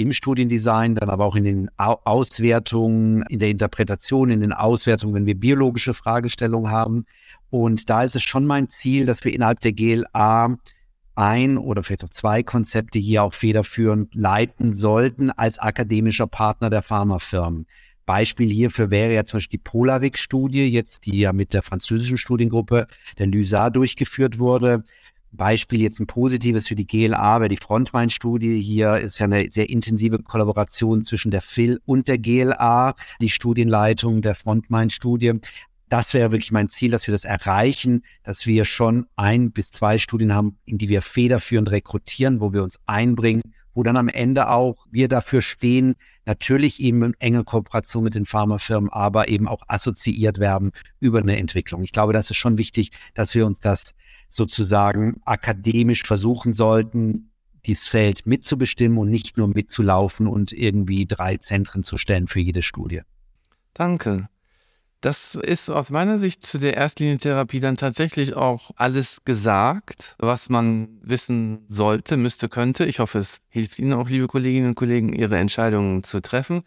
im 0.00 0.12
Studiendesign, 0.12 0.94
dann 0.94 1.10
aber 1.10 1.24
auch 1.24 1.36
in 1.36 1.44
den 1.44 1.70
Auswertungen, 1.76 3.22
in 3.28 3.38
der 3.38 3.50
Interpretation, 3.50 4.30
in 4.30 4.40
den 4.40 4.52
Auswertungen, 4.52 5.14
wenn 5.14 5.26
wir 5.26 5.38
biologische 5.38 5.94
Fragestellungen 5.94 6.70
haben. 6.70 7.04
Und 7.50 7.90
da 7.90 8.02
ist 8.04 8.16
es 8.16 8.22
schon 8.22 8.46
mein 8.46 8.68
Ziel, 8.68 9.06
dass 9.06 9.24
wir 9.24 9.32
innerhalb 9.32 9.60
der 9.60 9.72
GLA 9.72 10.56
ein 11.14 11.58
oder 11.58 11.82
vielleicht 11.82 12.04
auch 12.04 12.10
zwei 12.10 12.42
Konzepte 12.42 12.98
hier 12.98 13.22
auch 13.22 13.34
federführend 13.34 14.14
leiten 14.14 14.72
sollten 14.72 15.30
als 15.30 15.58
akademischer 15.58 16.26
Partner 16.26 16.70
der 16.70 16.82
Pharmafirmen. 16.82 17.66
Beispiel 18.06 18.50
hierfür 18.50 18.90
wäre 18.90 19.14
ja 19.14 19.24
zum 19.24 19.36
Beispiel 19.36 19.58
die 19.58 19.64
Polavik-Studie, 19.64 20.64
jetzt 20.64 21.06
die 21.06 21.20
ja 21.20 21.32
mit 21.32 21.52
der 21.52 21.62
französischen 21.62 22.18
Studiengruppe 22.18 22.86
der 23.18 23.26
LYSA 23.26 23.70
durchgeführt 23.70 24.38
wurde, 24.38 24.82
Beispiel 25.32 25.80
jetzt 25.80 26.00
ein 26.00 26.06
positives 26.06 26.68
für 26.68 26.74
die 26.74 26.86
GLA, 26.86 27.40
weil 27.40 27.48
die 27.48 27.56
Frontline-Studie 27.56 28.60
hier 28.60 28.98
ist 28.98 29.18
ja 29.18 29.24
eine 29.24 29.50
sehr 29.50 29.70
intensive 29.70 30.18
Kollaboration 30.18 31.02
zwischen 31.02 31.30
der 31.30 31.40
FIL 31.40 31.80
und 31.84 32.08
der 32.08 32.18
GLA, 32.18 32.94
die 33.20 33.28
Studienleitung 33.28 34.22
der 34.22 34.34
Frontline-Studie. 34.34 35.34
Das 35.88 36.14
wäre 36.14 36.30
wirklich 36.30 36.52
mein 36.52 36.68
Ziel, 36.68 36.90
dass 36.90 37.06
wir 37.06 37.12
das 37.12 37.24
erreichen, 37.24 38.04
dass 38.22 38.46
wir 38.46 38.64
schon 38.64 39.06
ein 39.16 39.50
bis 39.50 39.70
zwei 39.72 39.98
Studien 39.98 40.34
haben, 40.34 40.58
in 40.64 40.78
die 40.78 40.88
wir 40.88 41.02
federführend 41.02 41.70
rekrutieren, 41.70 42.40
wo 42.40 42.52
wir 42.52 42.62
uns 42.62 42.78
einbringen, 42.86 43.42
wo 43.74 43.82
dann 43.82 43.96
am 43.96 44.08
Ende 44.08 44.48
auch 44.50 44.86
wir 44.90 45.08
dafür 45.08 45.42
stehen, 45.42 45.94
natürlich 46.26 46.80
eben 46.80 47.02
in 47.02 47.14
enger 47.18 47.44
Kooperation 47.44 48.04
mit 48.04 48.14
den 48.14 48.26
Pharmafirmen, 48.26 48.90
aber 48.90 49.28
eben 49.28 49.48
auch 49.48 49.62
assoziiert 49.68 50.38
werden 50.38 50.70
über 51.00 51.20
eine 51.20 51.36
Entwicklung. 51.38 51.82
Ich 51.82 51.92
glaube, 51.92 52.12
das 52.12 52.30
ist 52.30 52.36
schon 52.36 52.58
wichtig, 52.58 52.90
dass 53.14 53.34
wir 53.34 53.46
uns 53.46 53.60
das 53.60 53.94
sozusagen 54.30 55.20
akademisch 55.26 56.04
versuchen 56.04 56.54
sollten, 56.54 57.32
dieses 57.66 57.88
Feld 57.88 58.26
mitzubestimmen 58.26 58.96
und 58.96 59.10
nicht 59.10 59.36
nur 59.36 59.48
mitzulaufen 59.48 60.26
und 60.26 60.52
irgendwie 60.52 61.04
drei 61.04 61.36
Zentren 61.36 61.82
zu 61.82 61.98
stellen 61.98 62.28
für 62.28 62.40
jede 62.40 62.62
Studie. 62.62 63.02
Danke. 63.74 64.28
Das 65.02 65.34
ist 65.34 65.70
aus 65.70 65.90
meiner 65.90 66.18
Sicht 66.18 66.44
zu 66.44 66.58
der 66.58 66.76
Erstlinientherapie 66.76 67.60
dann 67.60 67.76
tatsächlich 67.76 68.34
auch 68.34 68.70
alles 68.76 69.24
gesagt, 69.24 70.14
was 70.18 70.48
man 70.48 70.98
wissen 71.02 71.64
sollte, 71.68 72.16
müsste, 72.16 72.48
könnte. 72.48 72.84
Ich 72.84 72.98
hoffe, 72.98 73.18
es 73.18 73.40
hilft 73.48 73.78
Ihnen 73.78 73.94
auch, 73.94 74.08
liebe 74.08 74.26
Kolleginnen 74.26 74.68
und 74.68 74.74
Kollegen, 74.74 75.12
Ihre 75.12 75.38
Entscheidungen 75.38 76.04
zu 76.04 76.20
treffen. 76.20 76.62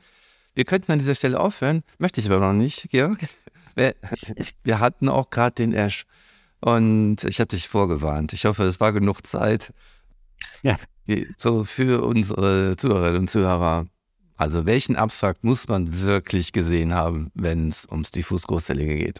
Wir 0.56 0.66
könnten 0.66 0.92
an 0.92 1.00
dieser 1.00 1.16
Stelle 1.16 1.40
aufhören, 1.40 1.84
möchte 2.00 2.22
ich 2.22 2.30
aber 2.30 2.40
noch 2.40 2.54
nicht, 2.54 2.90
Georg. 2.90 3.20
Wir, 3.76 3.96
wir 4.64 4.80
hatten 4.80 5.10
auch 5.10 5.32
gerade 5.32 5.56
den 5.56 5.74
Ash. 5.74 6.06
Und 6.64 7.26
ich 7.26 7.42
habe 7.42 7.50
dich 7.50 7.68
vorgewarnt. 7.68 8.32
Ich 8.32 8.46
hoffe, 8.46 8.64
es 8.64 8.80
war 8.80 8.94
genug 8.94 9.28
Zeit. 9.28 9.74
Ja. 10.62 10.78
So 11.36 11.66
für 11.66 12.06
unsere 12.06 12.78
Zuhörerinnen 12.78 13.24
und 13.24 13.30
Zuhörer. 13.30 13.86
Also 14.38 14.66
welchen 14.66 14.96
Abstrakt 14.96 15.44
muss 15.44 15.68
man 15.68 16.02
wirklich 16.02 16.54
gesehen 16.54 16.94
haben, 16.94 17.32
wenn 17.34 17.68
es 17.68 17.86
ums 17.86 18.12
diffus 18.12 18.48
Großzellige 18.48 18.96
geht? 18.96 19.20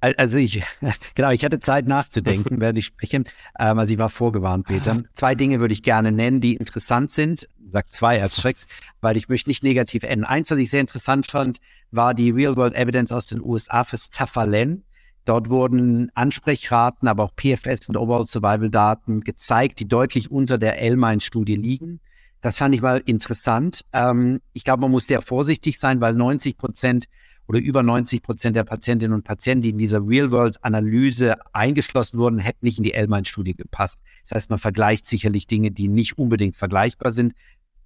Also 0.00 0.38
ich, 0.38 0.62
genau, 1.16 1.30
ich 1.32 1.44
hatte 1.44 1.58
Zeit 1.58 1.88
nachzudenken, 1.88 2.60
während 2.60 2.78
ich 2.78 2.86
spreche. 2.86 3.24
Ähm, 3.58 3.78
also 3.80 3.92
ich 3.92 3.98
war 3.98 4.08
vorgewarnt, 4.08 4.68
Peter. 4.68 5.02
Zwei 5.14 5.34
Dinge 5.34 5.58
würde 5.58 5.74
ich 5.74 5.82
gerne 5.82 6.12
nennen, 6.12 6.40
die 6.40 6.54
interessant 6.54 7.10
sind. 7.10 7.48
Ich 7.58 7.72
sag 7.72 7.90
zwei 7.90 8.22
Abstracts, 8.22 8.68
weil 9.00 9.16
ich 9.16 9.28
möchte 9.28 9.50
nicht 9.50 9.64
negativ 9.64 10.04
enden. 10.04 10.24
Eins, 10.24 10.48
was 10.52 10.58
ich 10.60 10.70
sehr 10.70 10.80
interessant 10.80 11.26
fand, 11.26 11.58
war 11.90 12.14
die 12.14 12.30
Real-World 12.30 12.76
Evidence 12.76 13.10
aus 13.10 13.26
den 13.26 13.42
USA 13.42 13.82
für 13.82 13.98
Stafalen. 13.98 14.84
Dort 15.28 15.50
wurden 15.50 16.10
Ansprechraten, 16.14 17.06
aber 17.06 17.24
auch 17.24 17.32
PFS 17.36 17.90
und 17.90 17.98
Overall 17.98 18.24
Survival 18.24 18.70
Daten 18.70 19.20
gezeigt, 19.20 19.78
die 19.78 19.86
deutlich 19.86 20.30
unter 20.30 20.56
der 20.56 20.80
L-Mine-Studie 20.80 21.56
liegen. 21.56 22.00
Das 22.40 22.56
fand 22.56 22.74
ich 22.74 22.80
mal 22.80 23.02
interessant. 23.04 23.82
Ähm, 23.92 24.40
ich 24.54 24.64
glaube, 24.64 24.80
man 24.80 24.90
muss 24.90 25.06
sehr 25.06 25.20
vorsichtig 25.20 25.78
sein, 25.78 26.00
weil 26.00 26.14
90 26.14 26.56
Prozent 26.56 27.08
oder 27.46 27.58
über 27.58 27.82
90 27.82 28.22
Prozent 28.22 28.56
der 28.56 28.64
Patientinnen 28.64 29.14
und 29.14 29.24
Patienten, 29.24 29.64
die 29.64 29.70
in 29.70 29.76
dieser 29.76 30.00
Real-World-Analyse 30.00 31.34
eingeschlossen 31.52 32.18
wurden, 32.18 32.38
hätten 32.38 32.64
nicht 32.64 32.78
in 32.78 32.84
die 32.84 32.94
L-Mine-Studie 32.94 33.54
gepasst. 33.54 34.00
Das 34.22 34.34
heißt, 34.34 34.48
man 34.48 34.58
vergleicht 34.58 35.04
sicherlich 35.04 35.46
Dinge, 35.46 35.70
die 35.70 35.88
nicht 35.88 36.16
unbedingt 36.16 36.56
vergleichbar 36.56 37.12
sind. 37.12 37.34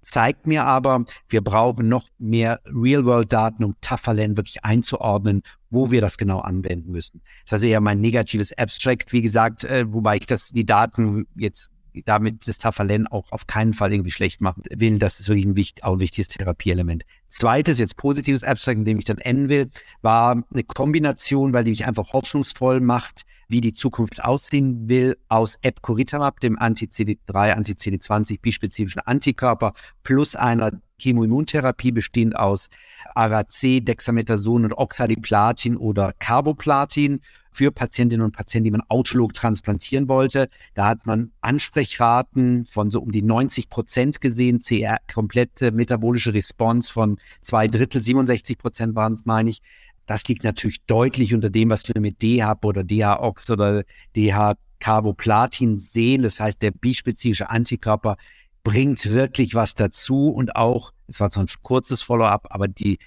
Zeigt 0.01 0.47
mir 0.47 0.63
aber, 0.63 1.03
wir 1.27 1.41
brauchen 1.41 1.89
noch 1.89 2.07
mehr 2.19 2.61
Real-World-Daten, 2.65 3.65
um 3.65 3.75
Tafalen 3.81 4.37
wirklich 4.37 4.63
einzuordnen, 4.63 5.43
wo 5.73 5.91
wir 5.91 6.01
das 6.01 6.17
genau 6.17 6.39
anwenden 6.39 6.91
müssen. 6.91 7.21
Das 7.43 7.47
ist 7.47 7.53
also 7.53 7.67
eher 7.67 7.81
mein 7.81 7.99
negatives 7.99 8.57
Abstract, 8.57 9.11
wie 9.11 9.21
gesagt, 9.21 9.63
äh, 9.63 9.85
wobei 9.91 10.17
ich 10.17 10.25
das, 10.27 10.49
die 10.49 10.65
Daten 10.65 11.27
jetzt 11.35 11.71
damit 12.05 12.47
das 12.47 12.57
Tafalen 12.57 13.07
auch 13.07 13.31
auf 13.31 13.47
keinen 13.47 13.73
Fall 13.73 13.93
irgendwie 13.93 14.11
schlecht 14.11 14.41
machen 14.41 14.63
will. 14.69 14.97
Das 14.97 15.19
ist 15.19 15.27
wirklich 15.27 15.45
ein, 15.45 15.55
wichtig, 15.55 15.83
auch 15.83 15.93
ein 15.93 15.99
wichtiges 15.99 16.27
Therapieelement. 16.29 17.03
Zweites, 17.27 17.79
jetzt 17.79 17.97
positives 17.97 18.43
Abstract, 18.43 18.79
in 18.79 18.85
dem 18.85 18.99
ich 18.99 19.05
dann 19.05 19.19
enden 19.19 19.49
will, 19.49 19.69
war 20.01 20.43
eine 20.51 20.63
Kombination, 20.63 21.53
weil 21.53 21.63
die 21.63 21.71
mich 21.71 21.85
einfach 21.85 22.13
hoffnungsvoll 22.13 22.79
macht, 22.79 23.23
wie 23.47 23.61
die 23.61 23.73
Zukunft 23.73 24.23
aussehen 24.23 24.89
will, 24.89 25.17
aus 25.27 25.57
Epcoritamab, 25.61 26.39
dem 26.39 26.57
Anti-CD3, 26.57 27.53
Anti-CD20 27.53 28.41
bispezifischen 28.41 29.01
Antikörper, 29.01 29.73
plus 30.03 30.35
einer 30.35 30.71
Chemoimmuntherapie 31.03 31.91
bestehend 31.91 32.35
aus 32.35 32.69
Arac, 33.15 33.49
Dexamethason 33.61 34.65
und 34.65 34.73
Oxaliplatin 34.73 35.77
oder 35.77 36.13
Carboplatin 36.19 37.19
für 37.51 37.71
Patientinnen 37.71 38.25
und 38.25 38.35
Patienten, 38.35 38.65
die 38.65 38.71
man 38.71 38.83
autolog 38.87 39.33
transplantieren 39.33 40.07
wollte. 40.07 40.49
Da 40.73 40.87
hat 40.87 41.05
man 41.05 41.31
Ansprechraten 41.41 42.65
von 42.65 42.89
so 42.89 42.99
um 42.99 43.11
die 43.11 43.21
90 43.21 43.69
Prozent 43.69 44.21
gesehen, 44.21 44.59
CR, 44.59 44.97
komplette 45.13 45.71
metabolische 45.71 46.33
Response 46.33 46.91
von 46.91 47.19
zwei 47.41 47.67
Drittel, 47.67 48.01
67 48.01 48.57
Prozent 48.57 48.95
waren 48.95 49.13
es, 49.13 49.25
meine 49.25 49.49
ich. 49.49 49.59
Das 50.05 50.27
liegt 50.27 50.43
natürlich 50.43 50.83
deutlich 50.85 51.33
unter 51.33 51.49
dem, 51.49 51.69
was 51.69 51.87
wir 51.87 52.01
mit 52.01 52.21
DHAP 52.21 52.65
oder 52.65 52.83
DHOX 52.83 53.49
oder 53.49 53.83
DH-Carboplatin 54.17 55.77
sehen. 55.77 56.23
Das 56.23 56.41
heißt, 56.41 56.61
der 56.61 56.71
bispezifische 56.71 57.49
Antikörper 57.49 58.17
bringt 58.63 59.13
wirklich 59.13 59.55
was 59.55 59.73
dazu 59.73 60.29
und 60.29 60.55
auch, 60.55 60.93
es 61.07 61.19
war 61.19 61.29
zwar 61.29 61.43
ein 61.43 61.49
kurzes 61.61 62.01
Follow-up, 62.01 62.47
aber 62.49 62.67
die 62.67 62.97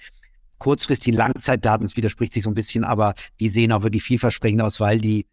kurzfristigen 0.59 1.17
Langzeitdaten, 1.17 1.85
das 1.85 1.97
widerspricht 1.97 2.33
sich 2.33 2.43
so 2.43 2.49
ein 2.49 2.55
bisschen, 2.55 2.83
aber 2.83 3.13
die 3.39 3.49
sehen 3.49 3.71
auch 3.71 3.83
wirklich 3.83 4.03
vielversprechend 4.03 4.61
aus, 4.61 4.79
weil 4.79 4.99
die 4.99 5.25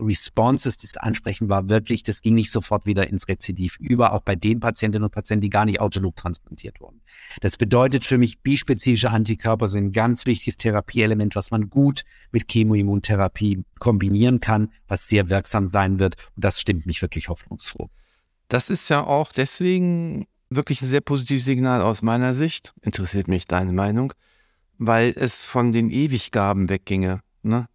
Responses, 0.00 0.78
das 0.78 0.96
Ansprechen 0.96 1.48
war 1.48 1.68
wirklich, 1.68 2.02
das 2.02 2.22
ging 2.22 2.34
nicht 2.34 2.50
sofort 2.50 2.86
wieder 2.86 3.08
ins 3.08 3.28
Rezidiv 3.28 3.76
über, 3.78 4.12
auch 4.12 4.22
bei 4.22 4.34
den 4.34 4.60
Patientinnen 4.60 5.04
und 5.04 5.12
Patienten, 5.12 5.42
die 5.42 5.50
gar 5.50 5.66
nicht 5.66 5.80
autolog 5.80 6.16
transplantiert 6.16 6.80
wurden. 6.80 7.02
Das 7.40 7.56
bedeutet 7.56 8.04
für 8.04 8.18
mich, 8.18 8.40
bispezifische 8.40 9.10
Antikörper 9.10 9.68
sind 9.68 9.84
ein 9.84 9.92
ganz 9.92 10.26
wichtiges 10.26 10.56
Therapieelement, 10.56 11.36
was 11.36 11.50
man 11.50 11.68
gut 11.68 12.04
mit 12.32 12.50
Chemoimmuntherapie 12.50 13.62
kombinieren 13.78 14.40
kann, 14.40 14.72
was 14.88 15.06
sehr 15.06 15.28
wirksam 15.28 15.66
sein 15.66 15.98
wird. 15.98 16.16
Und 16.34 16.44
das 16.44 16.60
stimmt 16.60 16.86
mich 16.86 17.02
wirklich 17.02 17.28
hoffnungsfroh. 17.28 17.90
Das 18.50 18.68
ist 18.68 18.90
ja 18.90 19.04
auch 19.04 19.30
deswegen 19.30 20.26
wirklich 20.50 20.82
ein 20.82 20.86
sehr 20.86 21.00
positives 21.00 21.44
Signal 21.44 21.80
aus 21.80 22.02
meiner 22.02 22.34
Sicht. 22.34 22.74
Interessiert 22.82 23.28
mich 23.28 23.46
deine 23.46 23.72
Meinung, 23.72 24.12
weil 24.76 25.12
es 25.14 25.46
von 25.46 25.70
den 25.70 25.88
Ewiggaben 25.88 26.68
wegginge. 26.68 27.20
Ne? 27.42 27.68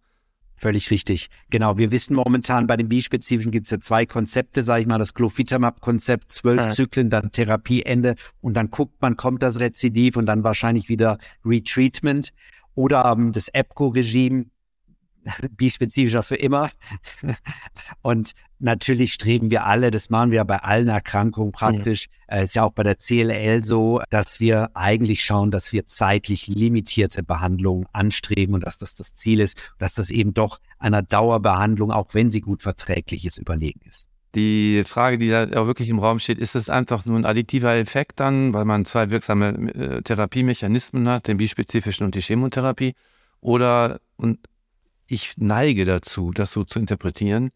Völlig 0.54 0.90
richtig. 0.90 1.28
Genau. 1.48 1.78
Wir 1.78 1.92
wissen 1.92 2.14
momentan 2.14 2.66
bei 2.66 2.76
den 2.76 2.90
bispezifischen 2.90 3.52
gibt 3.52 3.64
es 3.64 3.70
ja 3.70 3.80
zwei 3.80 4.04
Konzepte, 4.04 4.62
sage 4.62 4.82
ich 4.82 4.86
mal, 4.86 4.98
das 4.98 5.14
Glofitamab-Konzept, 5.14 6.30
zwölf 6.30 6.60
ja. 6.60 6.70
Zyklen, 6.70 7.08
dann 7.08 7.32
Therapieende 7.32 8.14
und 8.42 8.52
dann 8.52 8.68
guckt 8.68 9.00
man, 9.00 9.16
kommt 9.16 9.42
das 9.42 9.58
Rezidiv 9.58 10.18
und 10.18 10.26
dann 10.26 10.44
wahrscheinlich 10.44 10.90
wieder 10.90 11.16
Retreatment. 11.42 12.34
Oder 12.74 13.06
ähm, 13.06 13.32
das 13.32 13.48
EPCO-Regime, 13.48 14.44
bispezifischer 15.50 16.22
für 16.22 16.36
immer. 16.36 16.70
Und 18.02 18.32
natürlich 18.58 19.12
streben 19.12 19.50
wir 19.50 19.66
alle, 19.66 19.90
das 19.90 20.10
machen 20.10 20.30
wir 20.30 20.44
bei 20.44 20.58
allen 20.58 20.88
Erkrankungen 20.88 21.52
praktisch, 21.52 22.08
ja. 22.28 22.38
Äh, 22.38 22.44
ist 22.44 22.54
ja 22.54 22.64
auch 22.64 22.72
bei 22.72 22.82
der 22.82 22.96
CLL 22.96 23.62
so, 23.62 24.00
dass 24.10 24.40
wir 24.40 24.70
eigentlich 24.74 25.24
schauen, 25.24 25.50
dass 25.50 25.72
wir 25.72 25.86
zeitlich 25.86 26.46
limitierte 26.46 27.22
Behandlungen 27.22 27.86
anstreben 27.92 28.54
und 28.54 28.64
dass 28.64 28.78
das 28.78 28.94
das 28.94 29.14
Ziel 29.14 29.40
ist, 29.40 29.60
dass 29.78 29.94
das 29.94 30.10
eben 30.10 30.34
doch 30.34 30.58
einer 30.78 31.02
Dauerbehandlung, 31.02 31.90
auch 31.90 32.14
wenn 32.14 32.30
sie 32.30 32.40
gut 32.40 32.62
verträglich 32.62 33.24
ist, 33.24 33.38
überlegen 33.38 33.80
ist. 33.88 34.08
Die 34.34 34.82
Frage, 34.84 35.16
die 35.16 35.30
da 35.30 35.44
auch 35.54 35.66
wirklich 35.66 35.88
im 35.88 35.98
Raum 35.98 36.18
steht, 36.18 36.38
ist 36.38 36.56
es 36.56 36.68
einfach 36.68 37.06
nur 37.06 37.16
ein 37.16 37.24
additiver 37.24 37.74
Effekt 37.74 38.20
dann, 38.20 38.52
weil 38.52 38.66
man 38.66 38.84
zwei 38.84 39.10
wirksame 39.10 39.48
äh, 39.72 40.02
Therapiemechanismen 40.02 41.08
hat, 41.08 41.26
den 41.26 41.38
bispezifischen 41.38 42.04
und 42.04 42.14
die 42.14 42.20
Chemotherapie? 42.20 42.94
Oder, 43.40 44.00
und 44.16 44.38
ich 45.06 45.34
neige 45.36 45.84
dazu, 45.84 46.30
das 46.30 46.52
so 46.52 46.64
zu 46.64 46.78
interpretieren, 46.78 47.50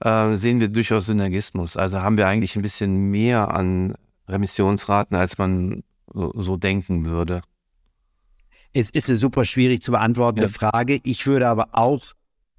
äh, 0.00 0.36
sehen 0.36 0.60
wir 0.60 0.68
durchaus 0.68 1.06
Synergismus. 1.06 1.76
Also 1.76 2.00
haben 2.00 2.16
wir 2.16 2.26
eigentlich 2.26 2.56
ein 2.56 2.62
bisschen 2.62 3.10
mehr 3.10 3.52
an 3.52 3.94
Remissionsraten, 4.28 5.16
als 5.16 5.38
man 5.38 5.82
so, 6.12 6.32
so 6.34 6.56
denken 6.56 7.04
würde. 7.04 7.42
Es 8.72 8.90
ist 8.90 9.08
eine 9.08 9.18
super 9.18 9.44
schwierig 9.44 9.82
zu 9.82 9.92
beantwortende 9.92 10.48
ja. 10.48 10.48
Frage. 10.48 11.00
Ich 11.02 11.26
würde 11.26 11.48
aber 11.48 11.70
auch 11.72 12.04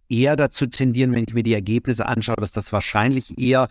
eher 0.10 0.36
dazu 0.36 0.67
tendieren, 0.67 1.13
wenn 1.13 1.25
ich 1.27 1.34
mir 1.34 1.43
die 1.43 1.53
Ergebnisse 1.53 2.06
anschaue, 2.06 2.36
dass 2.36 2.51
das 2.51 2.71
wahrscheinlich 2.71 3.38
eher 3.39 3.67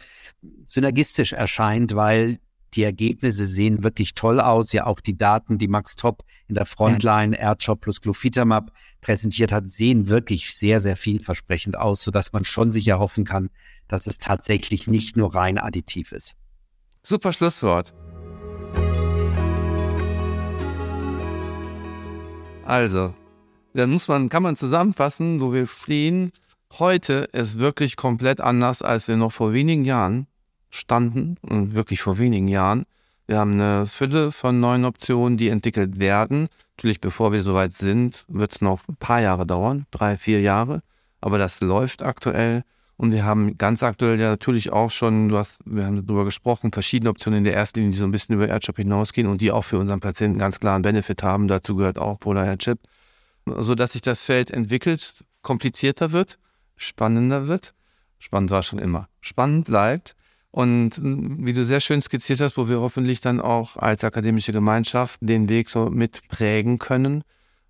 synergistisch 0.64 1.32
erscheint, 1.32 1.94
weil 1.94 2.40
die 2.74 2.82
Ergebnisse 2.82 3.46
sehen 3.46 3.84
wirklich 3.84 4.14
toll 4.14 4.40
aus. 4.40 4.72
Ja, 4.72 4.86
auch 4.86 5.00
die 5.00 5.16
Daten, 5.16 5.58
die 5.58 5.68
Max 5.68 5.96
Top 5.96 6.22
in 6.48 6.54
der 6.54 6.66
Frontline. 6.66 7.36
AirChop 7.36 7.80
plus 7.80 8.00
Glofitamab 8.00 8.72
präsentiert 9.00 9.52
hat, 9.52 9.68
sehen 9.68 10.08
wirklich 10.08 10.54
sehr, 10.54 10.80
sehr 10.80 10.96
vielversprechend 10.96 11.76
aus, 11.76 12.02
sodass 12.02 12.32
man 12.32 12.44
schon 12.44 12.72
sicher 12.72 12.98
hoffen 12.98 13.24
kann, 13.24 13.50
dass 13.88 14.06
es 14.06 14.18
tatsächlich 14.18 14.86
nicht 14.86 15.16
nur 15.16 15.34
rein 15.34 15.58
additiv 15.58 16.12
ist. 16.12 16.34
Super 17.02 17.32
Schlusswort. 17.32 17.92
Also, 22.64 23.12
dann 23.74 23.90
muss 23.90 24.08
man, 24.08 24.28
kann 24.28 24.42
man 24.42 24.56
zusammenfassen, 24.56 25.40
wo 25.40 25.52
wir 25.52 25.66
stehen. 25.66 26.32
Heute 26.78 27.28
ist 27.32 27.58
wirklich 27.58 27.96
komplett 27.96 28.40
anders, 28.40 28.82
als 28.82 29.08
wir 29.08 29.16
noch 29.16 29.32
vor 29.32 29.52
wenigen 29.52 29.84
Jahren 29.84 30.26
standen 30.74 31.36
und 31.42 31.74
wirklich 31.74 32.02
vor 32.02 32.18
wenigen 32.18 32.48
Jahren. 32.48 32.84
Wir 33.26 33.38
haben 33.38 33.52
eine 33.52 33.86
Fülle 33.86 34.32
von 34.32 34.58
neuen 34.58 34.84
Optionen, 34.84 35.36
die 35.36 35.48
entwickelt 35.48 36.00
werden. 36.00 36.48
Natürlich, 36.76 37.00
bevor 37.00 37.32
wir 37.32 37.42
soweit 37.42 37.72
sind, 37.72 38.24
wird 38.28 38.52
es 38.52 38.60
noch 38.60 38.86
ein 38.88 38.96
paar 38.96 39.20
Jahre 39.20 39.46
dauern, 39.46 39.86
drei, 39.90 40.16
vier 40.16 40.40
Jahre. 40.40 40.82
Aber 41.20 41.38
das 41.38 41.60
läuft 41.60 42.02
aktuell. 42.02 42.64
Und 42.96 43.12
wir 43.12 43.24
haben 43.24 43.58
ganz 43.58 43.82
aktuell 43.82 44.20
ja 44.20 44.28
natürlich 44.28 44.72
auch 44.72 44.90
schon, 44.90 45.28
du 45.28 45.36
hast, 45.36 45.60
wir 45.64 45.86
haben 45.86 46.06
darüber 46.06 46.24
gesprochen, 46.24 46.72
verschiedene 46.72 47.10
Optionen 47.10 47.38
in 47.38 47.44
der 47.44 47.54
ersten 47.54 47.80
Linie, 47.80 47.92
die 47.92 47.98
so 47.98 48.04
ein 48.04 48.10
bisschen 48.10 48.34
über 48.34 48.48
AirChip 48.48 48.76
hinausgehen 48.76 49.28
und 49.28 49.40
die 49.40 49.50
auch 49.50 49.64
für 49.64 49.78
unseren 49.78 50.00
Patienten 50.00 50.38
ganz 50.38 50.60
klaren 50.60 50.82
Benefit 50.82 51.22
haben. 51.22 51.48
Dazu 51.48 51.76
gehört 51.76 51.98
auch 51.98 52.18
Polar 52.18 52.46
AirChip. 52.46 52.78
Sodass 53.46 53.92
sich 53.92 54.02
das 54.02 54.24
Feld 54.24 54.50
entwickelt, 54.50 55.24
komplizierter 55.42 56.12
wird, 56.12 56.38
spannender 56.76 57.48
wird. 57.48 57.74
Spannend 58.18 58.50
war 58.50 58.62
schon 58.62 58.78
immer. 58.78 59.08
Spannend 59.20 59.66
bleibt. 59.66 60.14
Und 60.52 60.96
hm, 60.96 61.38
wie 61.44 61.52
du 61.52 61.64
sehr 61.64 61.80
schön 61.80 62.00
skizziert 62.00 62.40
hast, 62.40 62.56
wo 62.56 62.68
wir 62.68 62.80
hoffentlich 62.80 63.20
dann 63.20 63.40
auch 63.40 63.76
als 63.76 64.04
akademische 64.04 64.52
Gemeinschaft 64.52 65.18
den 65.22 65.48
Weg 65.48 65.68
so 65.68 65.90
mitprägen 65.90 66.78
können. 66.78 67.24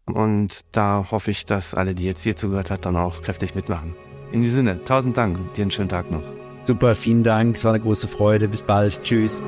Und 0.05 0.61
da 0.73 1.07
hoffe 1.11 1.31
ich, 1.31 1.47
dass 1.47 1.75
alle, 1.75 1.95
die 1.95 2.05
jetzt 2.05 2.23
hier 2.23 2.37
zugehört 2.37 2.71
hat, 2.71 2.85
dann 2.85 2.97
auch 2.97 3.23
kräftig 3.23 3.55
mitmachen. 3.55 3.95
In 4.33 4.43
diesem 4.43 4.67
Sinne, 4.67 4.85
tausend 4.85 5.17
Dank, 5.17 5.53
dir 5.55 5.63
einen 5.63 5.71
schönen 5.71 5.89
Tag 5.89 6.11
noch. 6.11 6.23
Super, 6.61 6.95
vielen 6.95 7.23
Dank, 7.23 7.57
es 7.57 7.65
war 7.65 7.73
eine 7.73 7.83
große 7.83 8.09
Freude. 8.09 8.49
Bis 8.49 8.63
bald. 8.63 9.03
Tschüss. 9.03 9.41